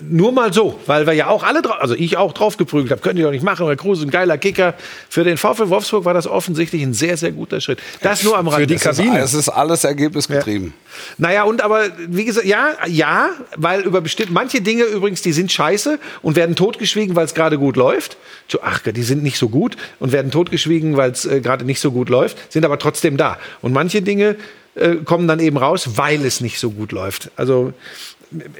[0.00, 3.00] Nur mal so, weil wir ja auch alle, drauf, also ich auch drauf geprügelt habe,
[3.00, 4.74] könnt ihr doch nicht machen, weil Kruse ist ein geiler Kicker.
[5.08, 7.80] Für den VfL Wolfsburg war das offensichtlich ein sehr, sehr guter Schritt.
[8.02, 8.66] Das nur am Rande.
[8.66, 9.18] die Es ist, Kabine.
[9.18, 10.74] es ist alles ergebnisgetrieben.
[11.18, 15.50] Naja, und aber, wie gesagt, ja, ja, weil über bestimmt, manche Dinge übrigens, die sind
[15.50, 18.16] scheiße und werden totgeschwiegen, weil es gerade gut läuft.
[18.62, 21.90] Ach, die sind nicht so gut und werden totgeschwiegen, weil es äh, gerade nicht so
[21.90, 23.38] gut läuft, sind aber trotzdem da.
[23.60, 24.36] Und manche Dinge
[24.74, 27.30] äh, kommen dann eben raus, weil es nicht so gut läuft.
[27.36, 27.72] Also,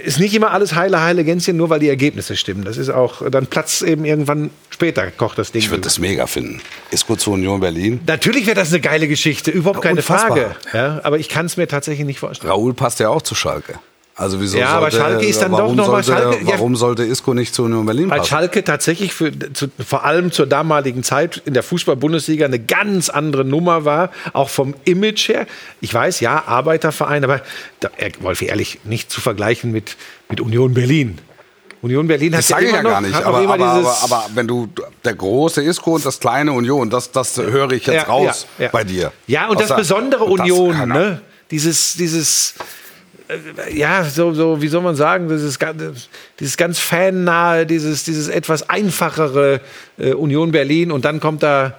[0.05, 2.65] ist nicht immer alles heile, heile Gänschen, nur weil die Ergebnisse stimmen.
[2.65, 5.61] Das ist auch, dann platzt eben irgendwann später, kocht das Ding.
[5.61, 6.61] Ich würde das mega finden.
[6.91, 8.01] Isco zu Union Berlin.
[8.07, 10.37] Natürlich wäre das eine geile Geschichte, überhaupt keine Unfassbar.
[10.37, 10.57] Frage.
[10.73, 12.51] Ja, aber ich kann es mir tatsächlich nicht vorstellen.
[12.51, 13.79] Raoul passt ja auch zu Schalke.
[14.17, 16.53] Also wieso Ja, aber sollte, Schalke ist dann doch noch mal sollte, Schalke- ja.
[16.53, 18.29] Warum sollte Isco nicht zu Union Berlin Weil passen?
[18.31, 23.45] Schalke tatsächlich für, zu, vor allem zur damaligen Zeit in der Fußball-Bundesliga eine ganz andere
[23.47, 25.47] Nummer war, auch vom Image her.
[25.81, 27.41] Ich weiß, ja, Arbeiterverein, aber
[27.81, 27.89] da,
[28.21, 29.97] Wolfi, ehrlich, nicht zu vergleichen mit,
[30.29, 31.19] mit Union Berlin.
[31.81, 33.17] Union Berlin hat Das sage ich immer ja gar noch, nicht.
[33.17, 34.69] hat Aber, aber, aber, aber wenn du
[35.03, 38.65] der große Isco und das kleine Union, das, das höre ich jetzt Ja, raus ja,
[38.67, 38.71] ja.
[38.71, 39.13] bei dir.
[39.27, 41.23] Ja, und Aus das der- besondere und das- Union, ne?
[41.51, 42.55] Dieses, dieses,
[43.73, 45.59] ja, so, so, wie soll man sagen, dieses,
[46.39, 49.61] dieses ganz fannahe, dieses, dieses etwas einfachere
[49.99, 51.75] äh, Union Berlin und dann kommt da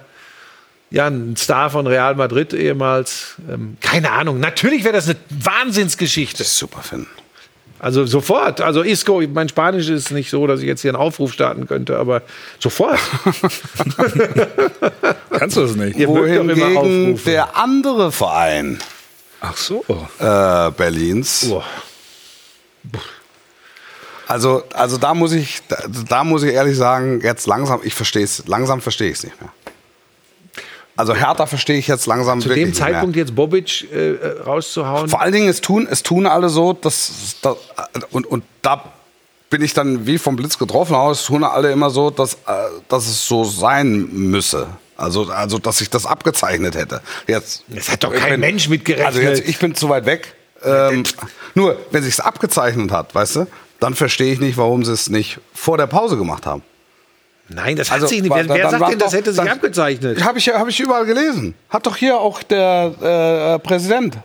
[0.90, 3.36] ja, ein Star von Real Madrid ehemals.
[3.50, 4.40] Ähm, keine Ahnung.
[4.40, 6.44] Natürlich wäre das eine Wahnsinnsgeschichte.
[6.44, 7.08] Super finden.
[7.78, 8.60] Also sofort.
[8.60, 11.98] Also Isco, mein Spanisch ist nicht so, dass ich jetzt hier einen Aufruf starten könnte,
[11.98, 12.22] aber
[12.60, 13.00] sofort.
[15.30, 15.98] Kannst du das nicht?
[15.98, 17.20] Ihr Wohingegen aufrufen.
[17.24, 18.78] der andere Verein
[19.42, 19.84] Ach so.
[20.20, 21.64] äh, Berlins, Boah.
[24.28, 25.76] also, also da muss ich, da,
[26.08, 29.40] da muss ich ehrlich sagen, jetzt langsam, ich verstehe es, langsam verstehe ich es nicht
[29.40, 29.50] mehr.
[30.94, 32.92] Also Hertha verstehe ich jetzt langsam Zu wirklich dem nicht mehr.
[32.92, 35.08] Zeitpunkt jetzt Bobic äh, äh, rauszuhauen.
[35.08, 37.56] Vor allen Dingen, es tun, es tun alle so, dass, dass
[38.10, 38.92] und, und da
[39.50, 42.36] bin ich dann wie vom Blitz getroffen, aber es tun alle immer so, dass, äh,
[42.88, 44.68] dass es so sein müsse.
[45.02, 47.00] Also, also, dass ich das abgezeichnet hätte.
[47.26, 49.06] Jetzt, Es hat doch kein Mensch mit gerechnet.
[49.08, 50.34] Also jetzt, ich bin zu weit weg.
[50.64, 51.02] Ähm,
[51.56, 53.46] nur, wenn sich es abgezeichnet hat, weißt du,
[53.80, 56.62] dann verstehe ich nicht, warum sie es nicht vor der Pause gemacht haben.
[57.48, 58.32] Nein, das Also, hat sich nicht.
[58.32, 60.24] Wer, wer sagt denn, das hätte sich dann- abgezeichnet?
[60.24, 61.54] Habe ich, hab ich überall gelesen.
[61.68, 64.18] Hat doch hier auch der äh, Präsident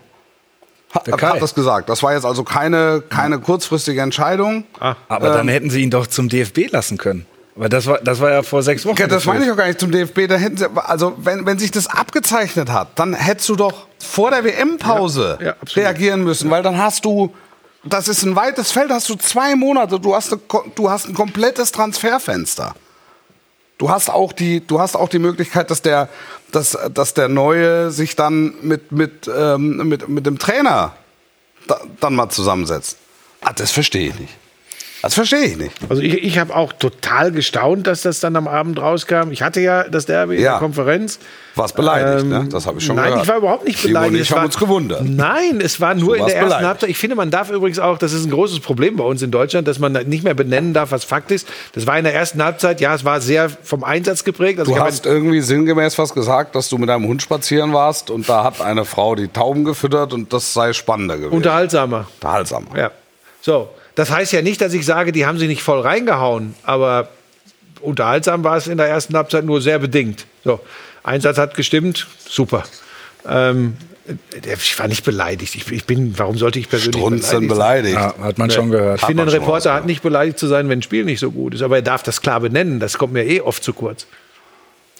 [0.92, 1.90] hat, hat das gesagt.
[1.90, 4.64] Das war jetzt also keine, keine kurzfristige Entscheidung.
[4.80, 7.26] Aber dann hätten sie ihn doch zum DFB lassen können.
[7.58, 8.98] Aber das war, das war ja vor sechs Wochen.
[8.98, 10.28] Ja, das meine ich auch gar nicht zum DFB.
[10.28, 14.30] Da hätten sie, also wenn, wenn sich das abgezeichnet hat, dann hättest du doch vor
[14.30, 17.34] der WM-Pause Ja, ja, reagieren müssen, weil dann hast du,
[17.84, 20.42] das ist ein weites Feld, hast du zwei Monate, du hast, eine,
[20.76, 22.76] du hast ein komplettes Transferfenster.
[23.80, 26.10] Du hast auch die, du hast auch die Möglichkeit, dass der,
[26.52, 30.94] dass, dass der Neue sich dann mit, mit, ähm, mit, mit dem Trainer
[31.68, 32.98] da, dann mal zusammensetzt.
[33.42, 34.34] Ah, das verstehe ich nicht.
[35.04, 35.72] Das verstehe ich nicht.
[35.90, 39.32] Also ich, ich habe auch total gestaunt, dass das dann am Abend rauskam.
[39.32, 40.54] Ich hatte ja das Derby in Ja.
[40.54, 41.20] der Konferenz.
[41.56, 42.48] Warst beleidigt, Ähm, ne?
[42.52, 43.24] Das habe ich schon Nein, gehört.
[43.24, 44.16] ich war überhaupt nicht Simon beleidigt.
[44.16, 45.02] und ich haben war- uns gewundert.
[45.06, 46.68] Nein, es war nur in der ersten beleidigt.
[46.68, 46.90] Halbzeit.
[46.90, 49.68] Ich finde, man darf übrigens auch, das ist ein großes Problem bei uns in Deutschland,
[49.68, 51.48] dass man nicht mehr benennen darf, was Fakt ist.
[51.74, 54.60] Das war in der ersten Halbzeit, ja, es war sehr vom Einsatz geprägt.
[54.60, 58.10] Also Du habe hast irgendwie sinngemäß was gesagt, dass du mit deinem Hund spazieren warst
[58.12, 61.34] und da hat eine Frau die Tauben gefüttert und das sei spannender gewesen.
[61.34, 62.08] unterhaltsamer.
[62.20, 62.68] Unterhaltsam.
[62.76, 62.92] Ja.
[63.42, 67.10] So, das heißt ja nicht, dass ich sage, die haben sie nicht voll reingehauen, aber
[67.82, 70.28] unterhaltsam war es in der ersten Halbzeit nur sehr bedingt.
[70.44, 70.60] So,
[71.02, 72.64] Einsatz hat gestimmt, super.
[73.28, 73.76] Ähm,
[74.54, 75.56] ich war nicht beleidigt.
[75.56, 78.04] Ich, ich bin, warum sollte ich persönlich Strunzen beleidigt sein?
[78.04, 78.20] beleidigt.
[78.20, 79.00] Ja, hat man schon gehört.
[79.00, 81.56] Ich finde, ein Reporter hat nicht beleidigt zu sein, wenn ein Spiel nicht so gut
[81.56, 81.64] ist.
[81.64, 82.80] Aber er darf das klar benennen.
[82.80, 84.06] Das kommt mir eh oft zu kurz.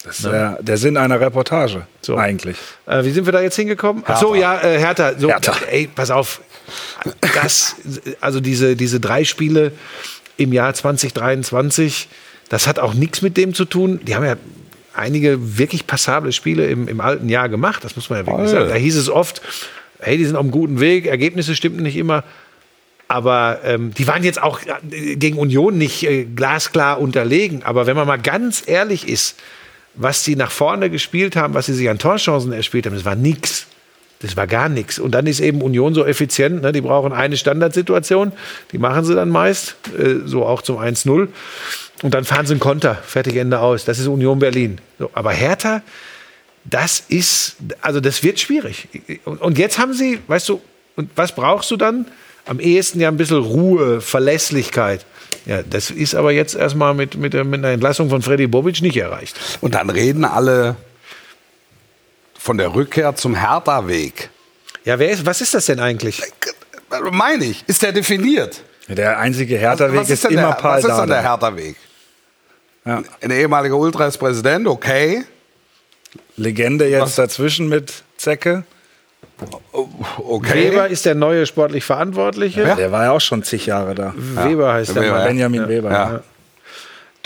[0.02, 1.86] Das ist der, der Sinn einer Reportage.
[2.02, 2.16] So.
[2.16, 2.56] Eigentlich.
[2.86, 4.02] Äh, wie sind wir da jetzt hingekommen?
[4.06, 5.12] Ach so, ja, äh, Hertha.
[5.16, 5.54] So, Hertha.
[5.70, 6.40] Ey, pass auf.
[7.34, 7.76] Das,
[8.20, 9.72] also diese, diese drei Spiele
[10.36, 12.08] im Jahr 2023,
[12.48, 14.00] das hat auch nichts mit dem zu tun.
[14.04, 14.36] Die haben ja
[14.94, 17.84] einige wirklich passable Spiele im, im alten Jahr gemacht.
[17.84, 18.68] Das muss man ja wirklich sagen.
[18.68, 19.42] Da hieß es oft,
[20.00, 22.24] hey, die sind auf einem guten Weg, Ergebnisse stimmten nicht immer.
[23.06, 24.60] Aber ähm, die waren jetzt auch
[24.90, 27.62] äh, gegen Union nicht äh, glasklar unterlegen.
[27.62, 29.36] Aber wenn man mal ganz ehrlich ist,
[29.94, 33.16] was sie nach vorne gespielt haben, was sie sich an Torchancen erspielt haben, das war
[33.16, 33.66] nix.
[34.20, 34.98] Das war gar nichts.
[34.98, 36.62] Und dann ist eben Union so effizient.
[36.62, 36.72] Ne?
[36.72, 38.32] Die brauchen eine Standardsituation.
[38.72, 39.76] Die machen sie dann meist.
[39.96, 41.28] Äh, so auch zum 1-0.
[42.02, 42.96] Und dann fahren sie einen Konter.
[42.96, 43.84] Fertig, Ende aus.
[43.84, 44.80] Das ist Union Berlin.
[44.98, 45.82] So, aber Hertha,
[46.64, 48.88] das ist, also das wird schwierig.
[49.24, 50.60] Und, und jetzt haben sie, weißt du,
[50.96, 52.06] und was brauchst du dann?
[52.44, 55.04] Am ehesten ja ein bisschen Ruhe, Verlässlichkeit.
[55.46, 58.96] Ja, das ist aber jetzt erstmal mit, mit, mit einer Entlassung von Freddy Bobic nicht
[58.96, 59.38] erreicht.
[59.60, 60.76] Und dann reden alle
[62.48, 64.30] von der Rückkehr zum Hertha-Weg.
[64.86, 66.22] Ja, wer ist, was ist das denn eigentlich?
[67.10, 68.62] Meine ich, ist der definiert?
[68.88, 71.20] Der einzige Hertha-Weg ist, denn immer der, Paul Was ist dann der.
[71.20, 71.76] Hertha-Weg?
[72.86, 73.02] Ja.
[73.20, 75.24] Ein ehemaliger Ultra ist Präsident, okay.
[76.36, 77.14] Legende jetzt Was?
[77.16, 78.64] dazwischen mit Zecke.
[80.16, 80.70] okay.
[80.70, 82.62] Weber ist der neue sportlich Verantwortliche.
[82.62, 82.76] Ja.
[82.76, 84.14] Der war ja auch schon zig Jahre da.
[84.16, 85.26] Weber heißt der Weber, ja.
[85.26, 86.22] Benjamin Weber.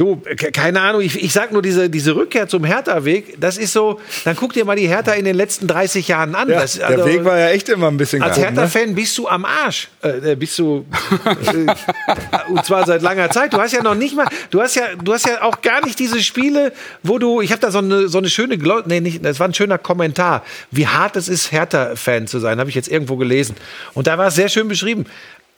[0.02, 3.72] Du, ke- keine Ahnung, ich, ich sag nur, diese, diese Rückkehr zum Hertha-Weg, das ist
[3.72, 6.48] so, dann guck dir mal die Hertha in den letzten 30 Jahren an.
[6.48, 8.46] Ja, das, der also, Weg war ja echt immer ein bisschen Als ne?
[8.46, 9.86] Hertha-Fan bist du am Arsch.
[10.02, 10.84] Äh, äh, bist du.
[11.24, 13.52] Äh, und zwar seit langer Zeit.
[13.52, 14.26] Du hast ja noch nicht mal.
[14.50, 16.72] Du hast ja, du hast ja auch gar nicht diese Spiele,
[17.04, 17.40] wo du.
[17.40, 18.58] Ich habe da so eine, so eine schöne.
[18.58, 20.42] Glo nee, nicht, das war ein schöner Kommentar.
[20.72, 23.54] Wie hart es ist, Hertha-Fan zu sein, habe ich jetzt irgendwo gelesen.
[23.94, 25.06] Und da war es sehr schön beschrieben.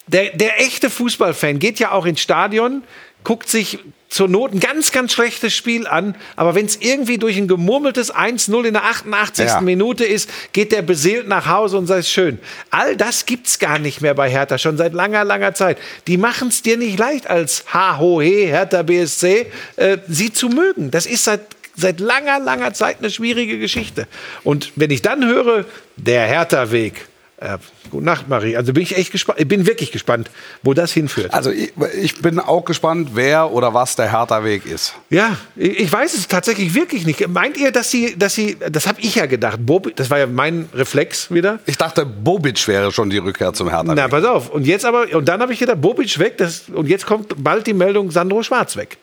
[0.06, 2.82] Der, der echte Fußballfan geht ja auch ins Stadion,
[3.24, 3.78] guckt sich
[4.14, 8.14] zur Not ein ganz, ganz schlechtes Spiel an, aber wenn es irgendwie durch ein gemurmeltes
[8.14, 9.46] 1-0 in der 88.
[9.46, 9.60] Ja.
[9.60, 12.38] Minute ist, geht der beseelt nach Hause und sagt, schön.
[12.70, 15.78] All das gibt's gar nicht mehr bei Hertha, schon seit langer, langer Zeit.
[16.06, 19.46] Die machen es dir nicht leicht als HHE, Hertha BSC,
[19.76, 20.92] äh, sie zu mögen.
[20.92, 21.40] Das ist seit
[21.76, 24.06] seit langer, langer Zeit eine schwierige Geschichte.
[24.44, 25.64] Und wenn ich dann höre,
[25.96, 27.06] der Hertha-Weg,
[27.38, 27.58] äh,
[27.90, 28.56] gute Nacht, Marie.
[28.56, 29.40] Also bin ich echt gespannt.
[29.40, 30.30] Ich bin wirklich gespannt,
[30.62, 31.34] wo das hinführt.
[31.34, 34.94] Also ich, ich bin auch gespannt, wer oder was der Hertha-Weg ist.
[35.10, 37.26] Ja, ich ich weiß es tatsächlich wirklich nicht.
[37.28, 40.26] Meint ihr, dass sie, dass sie, das habe ich ja gedacht, Bobi, das war ja
[40.26, 41.58] mein Reflex wieder.
[41.66, 43.96] Ich dachte, Bobic wäre schon die Rückkehr zum Hertha-Weg.
[43.96, 44.50] Na, pass auf.
[44.50, 47.66] Und jetzt aber, und dann habe ich gedacht, Bobic weg, das, und jetzt kommt bald
[47.66, 48.96] die Meldung, Sandro Schwarz weg.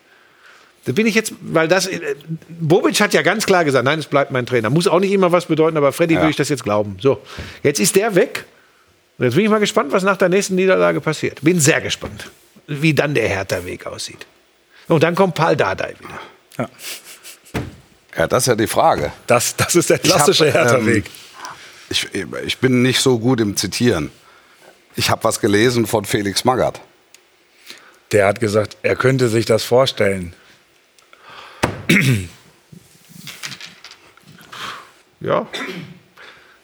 [0.84, 2.00] Da bin ich jetzt, weil das, äh,
[2.48, 4.68] Bobic hat ja ganz klar gesagt, nein, es bleibt mein Trainer.
[4.68, 6.96] Muss auch nicht immer was bedeuten, aber Freddy würde ich das jetzt glauben.
[7.00, 7.22] So,
[7.62, 8.44] jetzt ist der weg.
[9.18, 11.40] Und jetzt bin ich mal gespannt, was nach der nächsten Niederlage passiert.
[11.42, 12.30] Bin sehr gespannt,
[12.66, 14.26] wie dann der Hertha-Weg aussieht.
[14.88, 16.68] Und dann kommt Paul Dardai wieder.
[18.16, 19.12] Ja, das ist ja die Frage.
[19.26, 21.04] Das, das ist der klassische ähm, Hertha-Weg.
[21.90, 22.08] Ich,
[22.46, 24.10] ich bin nicht so gut im Zitieren.
[24.96, 26.80] Ich habe was gelesen von Felix Magath.
[28.10, 30.34] Der hat gesagt, er könnte sich das vorstellen.
[35.20, 35.46] Ja,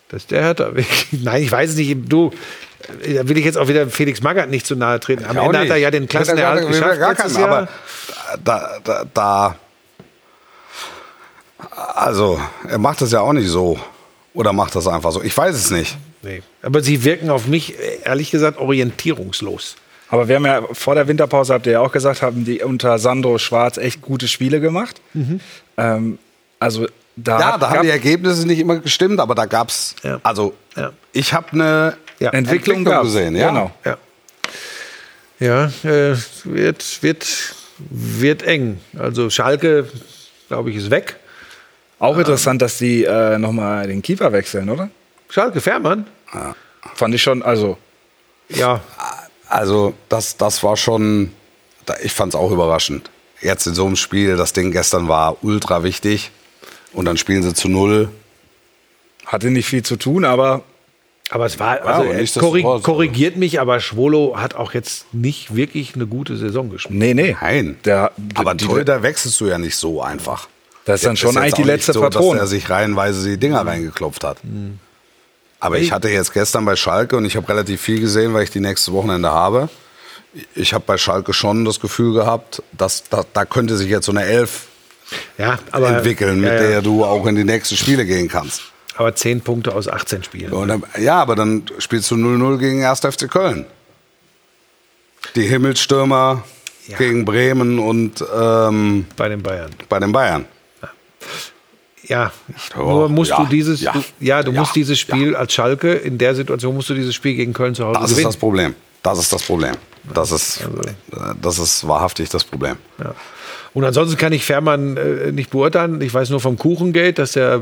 [0.08, 0.86] das ist der Hertha-Weg.
[1.12, 1.96] Nein, ich weiß es nicht.
[2.06, 2.32] Du,
[2.88, 5.24] da will ich jetzt auch wieder Felix Magath nicht zu nahe treten.
[5.24, 7.68] Am Ende hat er ja den Klassenerhalt geschafft gar keinen, aber
[8.42, 9.56] da, da, da,
[11.94, 13.78] also er macht das ja auch nicht so.
[14.34, 15.22] Oder macht das einfach so?
[15.22, 15.96] Ich weiß es nicht.
[16.22, 16.42] Nee.
[16.62, 17.74] Aber sie wirken auf mich,
[18.04, 19.76] ehrlich gesagt, orientierungslos.
[20.10, 22.98] Aber wir haben ja vor der Winterpause, habt ihr ja auch gesagt, haben die unter
[22.98, 25.00] Sandro Schwarz echt gute Spiele gemacht.
[25.76, 26.18] Ähm,
[26.58, 26.86] also
[27.16, 30.18] da, Ja, da haben die Ergebnisse nicht immer gestimmt, aber da gab es, Ja.
[30.22, 30.92] also Ja.
[31.12, 32.30] ich habe eine Ja.
[32.30, 33.36] Entwicklung Entwicklung gesehen.
[33.36, 33.48] Ja.
[33.48, 33.70] Genau.
[33.84, 33.96] Ja.
[35.40, 38.80] Ja, äh, wird, wird, wird eng.
[38.98, 39.86] Also Schalke,
[40.48, 41.16] glaube ich, ist weg.
[42.00, 44.88] Auch interessant, dass die äh, nochmal den Keeper wechseln, oder?
[45.28, 46.06] Schalke, Fährmann?
[46.94, 47.76] Fand ich schon, also
[48.48, 48.80] Ja.
[49.48, 51.32] Also das, das war schon,
[51.86, 53.10] da- ich fand es auch überraschend.
[53.40, 56.30] Jetzt in so einem Spiel, das Ding gestern war ultra wichtig
[56.92, 58.08] und dann spielen sie zu null.
[59.26, 60.62] hatte nicht viel zu tun, aber
[61.30, 65.12] Aber es war, also, aber äh, nichtsdestotrotz, korri korrigiert mich, aber Schwolo hat auch jetzt
[65.14, 66.98] nicht wirklich eine gute Saison gespielt.
[66.98, 67.36] nee, nee.
[67.40, 67.76] Nein.
[67.84, 70.48] Der, Aber die, Torhüter wechselst du ja nicht so einfach.
[70.86, 72.40] das ist dann schon eigentlich die letzte so, dass Patrone.
[72.40, 74.38] er sich reihenweise die Dinger reingeklopft hat.
[75.60, 78.50] Aber ich hatte jetzt gestern bei Schalke und ich habe relativ viel gesehen, weil ich
[78.50, 79.68] die nächste Wochenende habe.
[80.54, 84.12] Ich habe bei Schalke schon das Gefühl gehabt, dass da, da könnte sich jetzt so
[84.12, 84.66] eine Elf
[85.36, 86.68] Ja, aber, entwickeln, mit ja, ja.
[86.68, 88.62] der du auch in die nächsten Spiele gehen kannst.
[88.96, 90.52] aber 10 Punkte aus 18 Spielen.
[90.68, 93.00] Dann, ja, aber dann spielst du 0-0 gegen 1.
[93.00, 93.66] FC Köln.
[95.34, 96.44] Die Himmelsstürmer
[96.86, 96.96] Ja.
[96.98, 99.70] gegen Bremen und ähm, bei den Bayern.
[99.88, 100.44] bei den Bayern.
[102.08, 102.32] Ja,
[102.76, 105.52] Oh, nur musst ja, du dieses, ja, du, ja, du ja, musst dieses Spiel als
[105.52, 108.28] Schalke, in der Situation musst du dieses Spiel gegen Köln zu Hause Das ist gewinnen.
[108.28, 108.74] das Problem.
[109.02, 109.72] Das ist das Problem.
[110.14, 112.76] Das ist, äh, das ist wahrhaftig das Problem.
[113.74, 116.00] Und ansonsten kann ich Fährmann äh, nicht beurteilen.
[116.00, 117.60] Ich weiß nur vom Kuchengate, dass er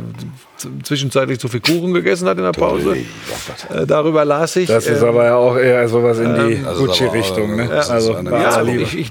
[0.83, 2.97] zwischenzeitlich zu viel Kuchen gegessen hat in der Pause.
[2.97, 4.69] Äh, darüber las ich.
[4.69, 7.57] Das ist Ähm, aber ja auch eher sowas in die aber Gucci-Richtung.
[7.57, 7.71] Ne?
[7.89, 9.09] Also Ja, ich, ich,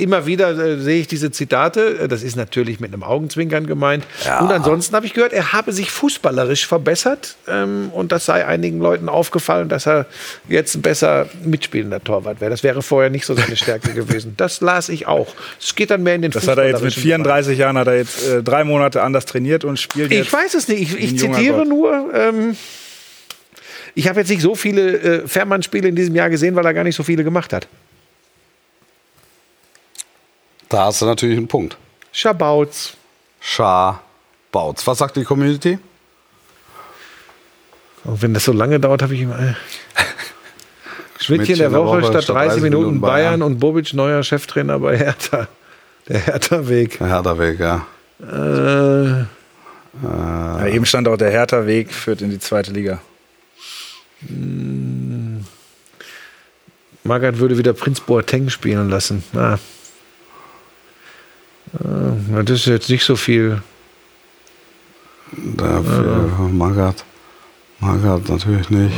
[0.00, 1.98] immer wieder äh, sehe ich diese Zitate.
[2.00, 4.04] Äh, Das ist natürlich mit einem Augenzwinkern gemeint.
[4.40, 7.36] Und ansonsten habe ich gehört, er habe sich fußballerisch verbessert.
[7.48, 10.06] Ähm, und das sei einigen Leuten aufgefallen, dass er
[10.48, 12.50] jetzt ein besser mitspielender Torwart wäre.
[12.50, 14.34] Das wäre vorher nicht so seine Stärke gewesen.
[14.36, 15.34] Das las ich auch.
[15.60, 17.86] Es geht dann mehr in den Das hat er jetzt mit fußballerischen 34 Jahren hat
[17.86, 20.26] er jetzt äh, drei Monate anders trainiert und spielt jetzt.
[20.26, 20.94] Ich weiß es nicht.
[20.94, 21.68] Ich, ich zitiere Gott.
[21.68, 22.14] nur.
[22.14, 22.56] Ähm,
[23.94, 26.84] ich habe jetzt nicht so viele äh, Fährmann-Spiele in diesem Jahr gesehen, weil er gar
[26.84, 27.66] nicht so viele gemacht hat.
[30.68, 31.76] Da hast du natürlich einen Punkt.
[32.12, 32.94] Schabautz.
[33.40, 34.02] Schar,
[34.52, 34.86] Bautz.
[34.86, 35.78] Was sagt die Community?
[38.04, 39.38] Und wenn das so lange dauert, habe ich immer.
[39.38, 39.54] Äh.
[41.20, 45.48] Schmidtchen der Woche, statt 30 Minuten Bayern, und Bobic neuer Cheftrainer bei Hertha.
[46.08, 46.98] Der Hertha-Weg.
[46.98, 47.86] Der Hertha-Weg, ja.
[48.20, 49.26] Äh,
[50.02, 53.00] Ja, eben stand auch der Hertha-Weg führt in die zweite Liga.
[57.04, 59.22] Magath würde wieder Prinz Boateng spielen lassen.
[59.34, 59.58] Ah.
[61.82, 63.62] Na, Das ist jetzt nicht so viel.
[65.32, 67.04] Dafür Magath.
[67.80, 68.96] Magath natürlich nicht.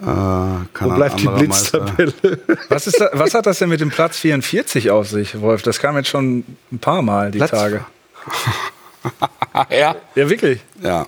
[0.00, 2.12] Äh, kann Wo bleibt die Blitztabelle?
[2.68, 5.62] Was, ist da, was hat das denn mit dem Platz 44 auf sich, Wolf?
[5.62, 7.84] Das kam jetzt schon ein paar Mal die Platz- Tage.
[9.70, 9.96] Ja.
[10.14, 10.60] Ja, wirklich.
[10.82, 11.06] Ja.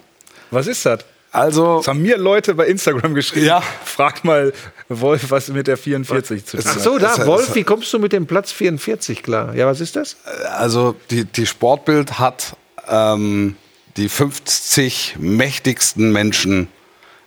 [0.50, 1.00] Was ist das?
[1.32, 3.46] Also, Das haben mir Leute bei Instagram geschrieben.
[3.46, 3.62] Ja.
[3.84, 4.52] Frag mal
[4.88, 6.82] Wolf, was mit der 44 zu tun Ach hat.
[6.82, 9.54] so, da, Es- es- Wolf, wie kommst du mit dem Platz 44 klar?
[9.54, 10.16] Ja, was ist das?
[10.56, 12.56] also die, die Sportbild hat
[12.88, 13.54] ähm,
[13.96, 16.66] die 50 mächtigsten Menschen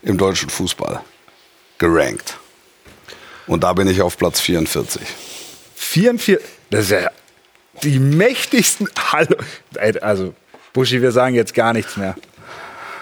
[0.02, 1.02] im deutschen Fußball
[1.78, 2.38] gerankt.
[3.48, 5.02] Und da bin ich auf Platz 44.
[5.76, 6.40] 44.
[6.70, 7.10] Das ist ja
[7.84, 8.90] die mächtigsten.
[9.14, 9.36] Hallo.
[10.02, 10.34] Also,
[10.74, 12.16] Buschi, wir sagen jetzt gar nichts mehr.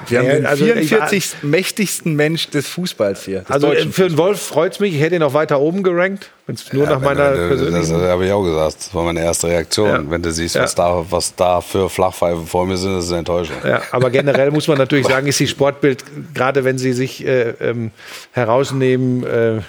[0.08, 1.44] Wir haben Ja, den also, 44.
[1.44, 3.42] mächtigsten Mensch des Fußballs hier.
[3.42, 4.96] des Also äh, für einen Wolf freut es mich.
[4.96, 8.02] Ich hätte ihn noch weiter oben gerankt, wenn es nur nach meiner das persönlichen.
[8.02, 8.78] habe ich auch gesagt.
[8.80, 9.88] Das war meine erste Reaktion.
[9.90, 10.02] Ja.
[10.10, 10.64] Wenn du siehst, Ja.
[10.64, 13.58] was, da, was da für Flachpfeifen vor mir sind, das ist eine Enttäuschung.
[13.64, 16.04] Ja, aber generell muss man natürlich sagen, ist die Sportbild,
[16.34, 17.92] gerade wenn sie sich äh, ähm,
[18.32, 19.62] herausnehmen, äh,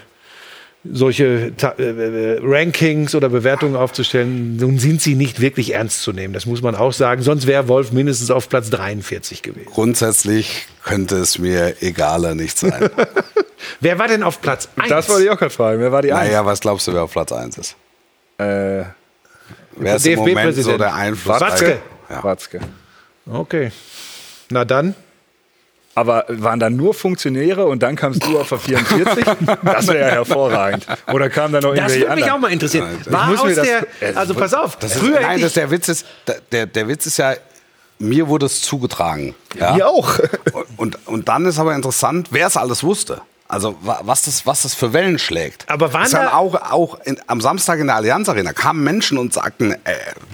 [0.85, 6.13] solche Ta äh, äh, Rankings oder Bewertungen aufzustellen, nun sind sie nicht wirklich ernst zu
[6.13, 6.35] nehmen.
[6.35, 7.23] Das muss man auch sagen.
[7.23, 9.67] Sonst wäre Wolf mindestens auf Platz 43 gewesen.
[9.67, 12.91] Grundsätzlich könnte es mir egaler nicht sein.
[13.81, 14.89] Wer war denn auf Platz 1?
[14.89, 15.81] Das wollte ich auch gerade fragen.
[15.81, 16.29] Wer war die Eins?
[16.29, 17.77] naja, was glaubst du, wer auf Platz 1 ist?
[18.39, 18.85] Äh,
[19.77, 20.81] Wer ist im Moment so DFB-Präsident.
[20.81, 21.41] der Einfluss?
[21.41, 21.79] Watzke.
[22.11, 22.25] Ja.
[22.25, 22.61] Watzke.
[23.27, 23.71] Okay.
[24.51, 24.95] Na dann.
[25.95, 29.25] Aber waren da nur Funktionäre und dann kamst du auf der 44?
[29.63, 30.87] Das wäre ja hervorragend.
[31.13, 32.31] Oder kam da noch Das irgendwelche würde mich anderen?
[32.31, 32.87] auch mal interessieren.
[33.07, 35.89] War aus das- der, also pass auf, Das ist, früher nein, hätte das, der Witz
[35.89, 36.07] ist,
[36.51, 37.35] der, der Witz ist ja,
[37.99, 39.35] mir wurde es zugetragen.
[39.59, 39.75] Ja?
[39.75, 40.19] Mir auch.
[40.77, 43.21] Und, und dann ist aber interessant, wer es alles wusste.
[43.53, 45.65] Also wa- was das, was das für Wellen schlägt.
[45.69, 49.19] Aber waren haben da- auch, auch in, am Samstag in der Allianz Arena kamen Menschen
[49.19, 49.77] und sagten, äh,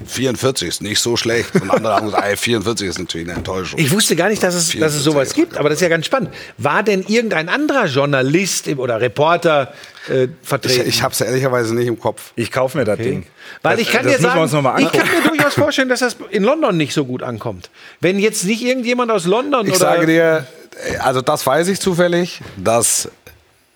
[0.07, 1.55] 44 ist nicht so schlecht.
[1.57, 3.79] Und andere haben gesagt, ey, 44 ist natürlich eine Enttäuschung.
[3.81, 6.07] ich wusste gar nicht, dass es, dass es sowas gibt, aber das ist ja ganz
[6.07, 6.31] spannend.
[6.59, 9.73] War denn irgendein anderer Journalist oder Reporter
[10.09, 10.89] äh, ich, vertreten?
[10.89, 12.33] ich habe es ehrlicherweise nicht im Kopf.
[12.37, 13.27] Ich kaufe mir das Ding.
[13.63, 16.01] Weil das, ich kann das dir müssen wir sagen, ich kann mir durchaus vorstellen, dass
[16.01, 17.71] das in London nicht so gut ankommt.
[18.01, 20.47] Wenn jetzt nicht irgendjemand aus London Ich oder sage dir,
[20.85, 23.09] äh, also das weiß ich zufällig, dass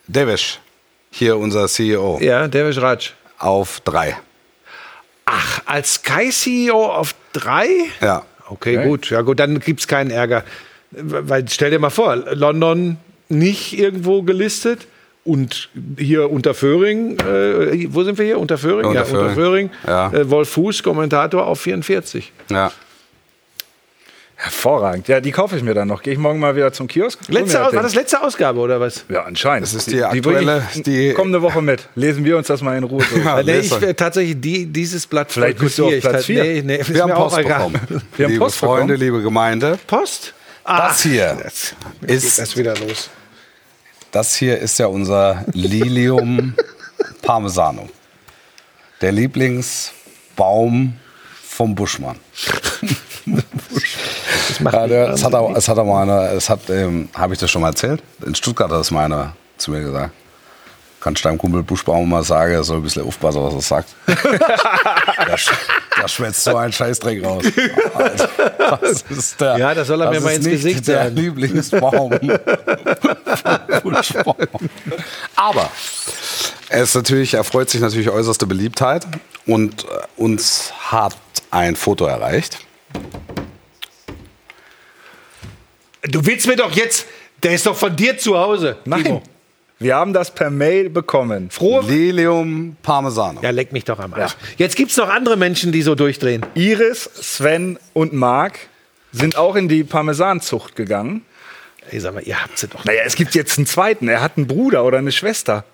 [0.07, 0.61] Devesh,
[1.11, 3.11] hier unser CEO, ja, Devish Raj.
[3.39, 4.17] auf drei.
[5.25, 7.69] Ach, als Sky-CEO auf drei?
[8.01, 8.25] Ja.
[8.49, 9.09] Okay, gut.
[9.09, 10.45] Ja, gut, dann gibt es keinen Ärger.
[10.91, 14.87] Weil stell dir mal vor, London nicht irgendwo gelistet
[15.25, 15.69] und
[15.99, 18.39] hier unter Föhring, äh, wo sind wir hier?
[18.39, 18.87] Unter Föhring?
[18.87, 19.35] Unter ja, unter Föhring.
[19.35, 19.71] Föhring.
[19.87, 20.13] Ja.
[20.13, 22.33] Äh, Wolf Fuß, Kommentator auf 44.
[22.51, 22.73] Ja.
[24.35, 25.07] Hervorragend.
[25.07, 26.03] Ja, die kaufe ich mir dann noch.
[26.03, 27.21] Gehe ich morgen mal wieder zum Kiosk?
[27.29, 29.05] Letzte, war das letzte Ausgabe oder was?
[29.09, 29.69] Ja, anscheinend.
[29.69, 31.89] Das ist die bringe aktuelle, ich die- kommende Woche mit.
[31.95, 33.25] Lesen wir uns das mal in Ruhe durch.
[33.25, 36.43] Ja, nee, ich, äh, tatsächlich die, dieses Blatt Vielleicht bist du auf Platz ich vier.
[36.43, 37.75] Nee, nee, Wir haben Post bekommen.
[38.17, 39.01] Wir haben liebe Post Freunde, bekommen.
[39.15, 39.79] liebe Gemeinde.
[39.87, 40.35] Post?
[40.65, 43.11] Das hier Jetzt geht ist, das wieder los.
[44.13, 46.55] Das hier ist ja unser Lilium
[47.23, 47.89] Parmesano.
[49.01, 50.97] Der Lieblingsbaum
[51.43, 52.17] vom Buschmann.
[53.25, 55.59] Das Ja, der, es hat, auch, wahnsinnig.
[55.59, 58.03] es hat auch mal eine, es hat, ähm, habe ich das schon mal erzählt?
[58.25, 60.13] In Stuttgart hat das mal einer zu mir gesagt.
[61.03, 63.89] Kannst deinem Kumpel Buschbaum mal sagen, er soll ein bisschen aufpassen, was er sagt.
[64.07, 65.51] da, sch-
[66.01, 67.45] da schwätzt so ein Scheißdreck raus.
[67.93, 68.29] Also,
[68.81, 71.03] das ist der, Ja, das soll er mir das mal ist ins nicht Gesicht der
[71.05, 71.17] sagen.
[71.17, 72.13] Lieblingsbaum.
[73.83, 74.37] vom Buschbaum.
[75.35, 75.71] Aber
[76.69, 79.05] er ist natürlich, er freut sich natürlich äußerste Beliebtheit
[79.47, 79.87] und äh,
[80.17, 81.17] uns hat
[81.51, 82.59] ein Foto erreicht.
[86.03, 87.07] Du willst mir doch jetzt,
[87.43, 88.77] der ist doch von dir zu Hause.
[88.85, 89.03] Nein.
[89.05, 89.23] Timo.
[89.83, 91.51] Wir haben das per Mail bekommen.
[91.51, 91.83] Frohe.
[91.87, 93.41] Lilium Parmesano.
[93.43, 94.37] Ja, leck mich doch am Arsch.
[94.57, 96.45] Jetzt gibt es noch andere Menschen, die so durchdrehen.
[96.55, 98.59] Iris, Sven und Marc
[99.13, 101.23] sind auch in die Parmesanzucht gegangen.
[101.91, 102.85] Ey, sag mal, ihr habt sie doch.
[102.85, 104.09] Naja, es gibt jetzt einen zweiten.
[104.09, 105.65] Er hat einen Bruder oder eine Schwester.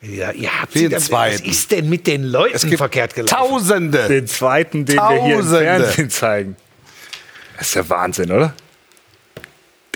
[0.00, 1.48] Ja, ihr habt Den sie doch- Was zweiten.
[1.50, 3.34] ist denn mit den Leuten Es gibt verkehrt gelaufen?
[3.34, 4.06] Tausende.
[4.06, 5.58] Den zweiten, den wir hier im Tausende.
[5.64, 6.56] Fernsehen zeigen.
[7.58, 8.54] Das ist der Wahnsinn, oder?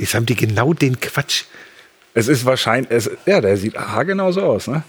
[0.01, 1.45] Jetzt haben die genau den Quatsch.
[2.15, 4.83] Es ist wahrscheinlich, es, ja, der sieht haargenau so aus, ne?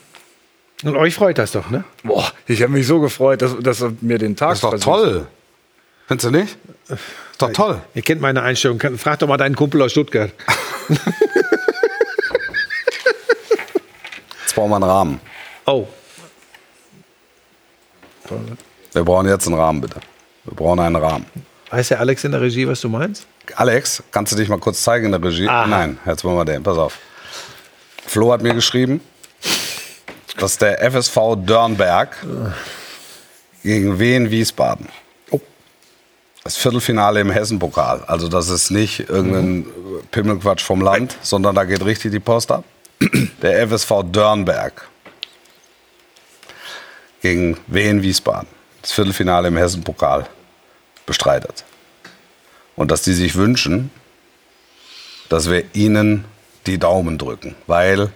[0.83, 1.85] Und euch freut das doch, ne?
[2.03, 4.69] Boah, ich habe mich so gefreut, dass, dass er mir den Tag Das ist doch
[4.71, 4.85] versüßt.
[4.85, 5.27] toll.
[6.07, 6.57] Findest du nicht?
[6.89, 6.99] Ist
[7.41, 7.81] doch toll.
[7.95, 8.77] Ihr kennt meine Einstellung.
[8.97, 10.31] Frag doch mal deinen Kumpel aus Stuttgart.
[14.41, 15.19] Jetzt brauchen wir einen Rahmen.
[15.65, 15.87] Oh,
[18.93, 19.99] Wir brauchen jetzt einen Rahmen, bitte.
[20.43, 21.25] Wir brauchen einen Rahmen.
[21.69, 23.25] weiß der Alex in der Regie, was du meinst?
[23.55, 25.47] Alex, kannst du dich mal kurz zeigen in der Regie?
[25.47, 25.65] Aha.
[25.67, 26.61] Nein, jetzt wollen wir den.
[26.63, 26.97] Pass auf.
[28.05, 29.01] Flo hat mir geschrieben,
[30.37, 32.17] dass der FSV Dörnberg
[33.63, 34.87] gegen Wien Wiesbaden
[36.43, 38.03] Das Viertelfinale im Hessenpokal.
[38.07, 39.65] Also das ist nicht irgendein
[40.11, 42.65] Pimmelquatsch vom Land, sondern da geht richtig die Post ab.
[43.41, 44.89] Der FSV Dörnberg
[47.21, 48.49] gegen Wien Wiesbaden.
[48.81, 50.27] Das Viertelfinale im Hessenpokal
[51.05, 51.63] bestreitet.
[52.75, 53.91] Und dass die sich wünschen,
[55.29, 56.25] dass wir ihnen
[56.65, 58.11] die Daumen drücken, weil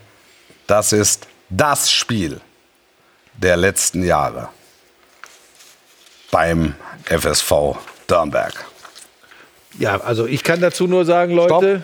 [0.68, 2.42] das ist das Spiel
[3.34, 4.50] der letzten Jahre
[6.32, 6.76] beim
[7.06, 7.78] FSV
[8.08, 8.66] Dörnberg.
[9.80, 11.84] Ja, also ich kann dazu nur sagen, Leute.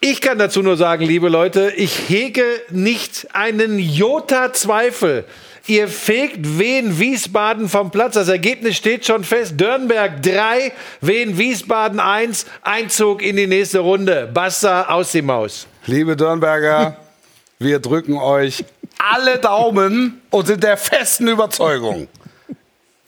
[0.00, 5.24] Ich kann dazu nur sagen, liebe Leute, ich hege nicht einen Jota Zweifel.
[5.68, 8.14] Ihr fegt Wien Wiesbaden vom Platz.
[8.14, 9.52] Das Ergebnis steht schon fest.
[9.58, 12.46] Dörnberg 3, Wien Wiesbaden 1.
[12.62, 14.30] Einzug in die nächste Runde.
[14.32, 15.66] Basta aus die Maus.
[15.84, 16.96] Liebe Dörnberger,
[17.58, 18.64] wir drücken euch
[18.98, 22.08] alle Daumen und sind der festen Überzeugung,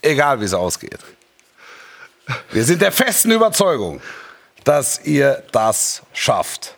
[0.03, 1.01] egal wie es ausgeht.
[2.53, 4.03] Wir sind der festen Überzeugung,
[4.65, 6.75] dass ihr das schafft.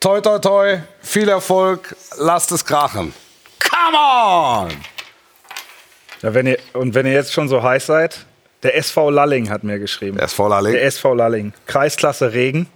[0.00, 3.14] Toi, toi, toi, viel Erfolg, lasst es krachen.
[3.60, 4.70] Come on!
[6.22, 8.26] Ja, wenn ihr, und wenn ihr jetzt schon so heiß seid,
[8.62, 10.16] der SV Lalling hat mir geschrieben.
[10.16, 10.72] Der SV Lalling?
[10.72, 11.52] Der SV Lalling.
[11.66, 12.66] Kreisklasse Regen.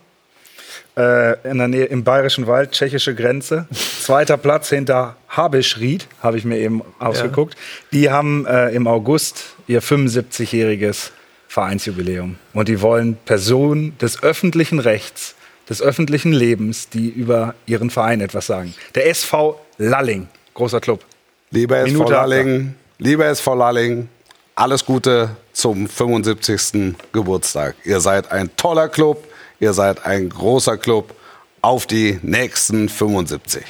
[0.97, 3.67] Äh, in der Nähe im Bayerischen Wald, tschechische Grenze.
[3.73, 7.57] Zweiter Platz hinter Habischried, habe ich mir eben ausgeguckt.
[7.93, 11.11] Die haben äh, im August ihr 75-jähriges
[11.49, 12.37] Vereinsjubiläum.
[12.53, 15.35] Und die wollen Personen des öffentlichen Rechts,
[15.69, 18.75] des öffentlichen Lebens, die über ihren Verein etwas sagen.
[18.95, 21.05] Der SV Lalling, großer Club.
[21.51, 24.09] Lieber SV Lalling, lieber SV Lalling,
[24.55, 26.95] alles Gute zum 75.
[27.13, 27.77] Geburtstag.
[27.85, 29.25] Ihr seid ein toller Club,
[29.61, 31.15] ihr seid ein großer Club.
[31.61, 33.65] Auf die nächsten 75.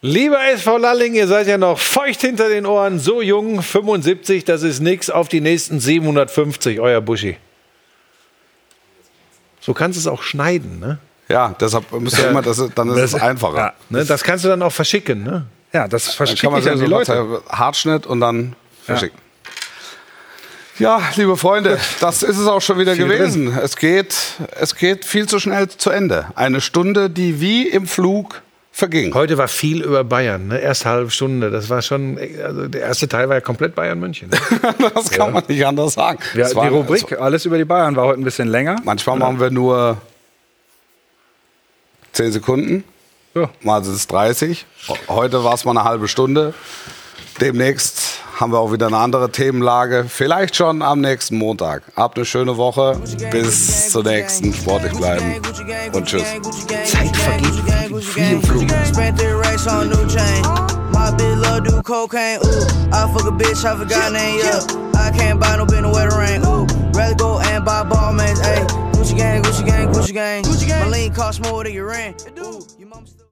[0.00, 4.64] Lieber SV Lalling, ihr seid ja noch feucht hinter den Ohren, so jung, 75, das
[4.64, 7.36] ist nix, auf die nächsten 750, euer Buschi.
[9.60, 10.98] So kannst du es auch schneiden, ne?
[11.28, 13.56] Ja, deshalb müsst ihr immer, das, dann ist es einfacher.
[13.56, 14.04] Ja, ne?
[14.04, 15.46] Das kannst du dann auch verschicken, ne?
[15.74, 17.42] Ja das verschicke kann man ich an die Leute.
[17.50, 19.18] Hartschnitt und dann verschicken.
[20.78, 23.56] Ja, liebe Freunde, das ist es auch schon wieder gewesen.
[23.56, 24.16] Es geht,
[24.58, 26.26] es geht viel zu schnell zu Ende.
[26.34, 29.14] Eine Stunde, die wie im Flug verging.
[29.14, 30.58] Heute war viel über Bayern, ne?
[30.58, 34.30] Erste halbe Stunde, das war schon, also der erste Teil war ja komplett Bayern München.
[34.94, 36.18] Das kann man nicht anders sagen.
[36.34, 38.76] Ja, die Rubrik Alles über die Bayern war heute ein bisschen länger.
[38.84, 39.98] Manchmal machen wir nur
[42.12, 42.82] 10 Sekunden,
[43.34, 43.48] Ja.
[43.62, 44.64] mal sind es 30.
[45.08, 46.54] Heute war es mal eine halbe Stunde.
[47.40, 50.06] Demnächst haben wir auch wieder eine andere Themenlage.
[50.08, 51.82] Vielleicht schon am nächsten Montag.
[51.96, 53.00] Habt eine schöne Woche.
[53.30, 54.52] Bis zur nächsten.
[54.54, 55.40] Sportlich bleiben.
[55.92, 56.22] Und tschüss.
[56.84, 58.70] Zeit vergeht wie im Flug.
[58.86, 60.42] Spent the race on new chain.
[60.92, 62.38] My bitch love do cocaine.
[62.44, 64.38] Ooh, I fuck a bitch, I forgot name.
[64.38, 64.60] Yeah,
[64.94, 66.46] I can't buy no bitch no wedding ring.
[66.46, 68.40] Ooh, rather go and buy ball mates.
[68.40, 70.42] Ayy, Gucci gang, Gucci gang, Gucci gang.
[70.80, 72.24] My lean cost more than your rent.
[72.38, 73.23] Ooh, your still-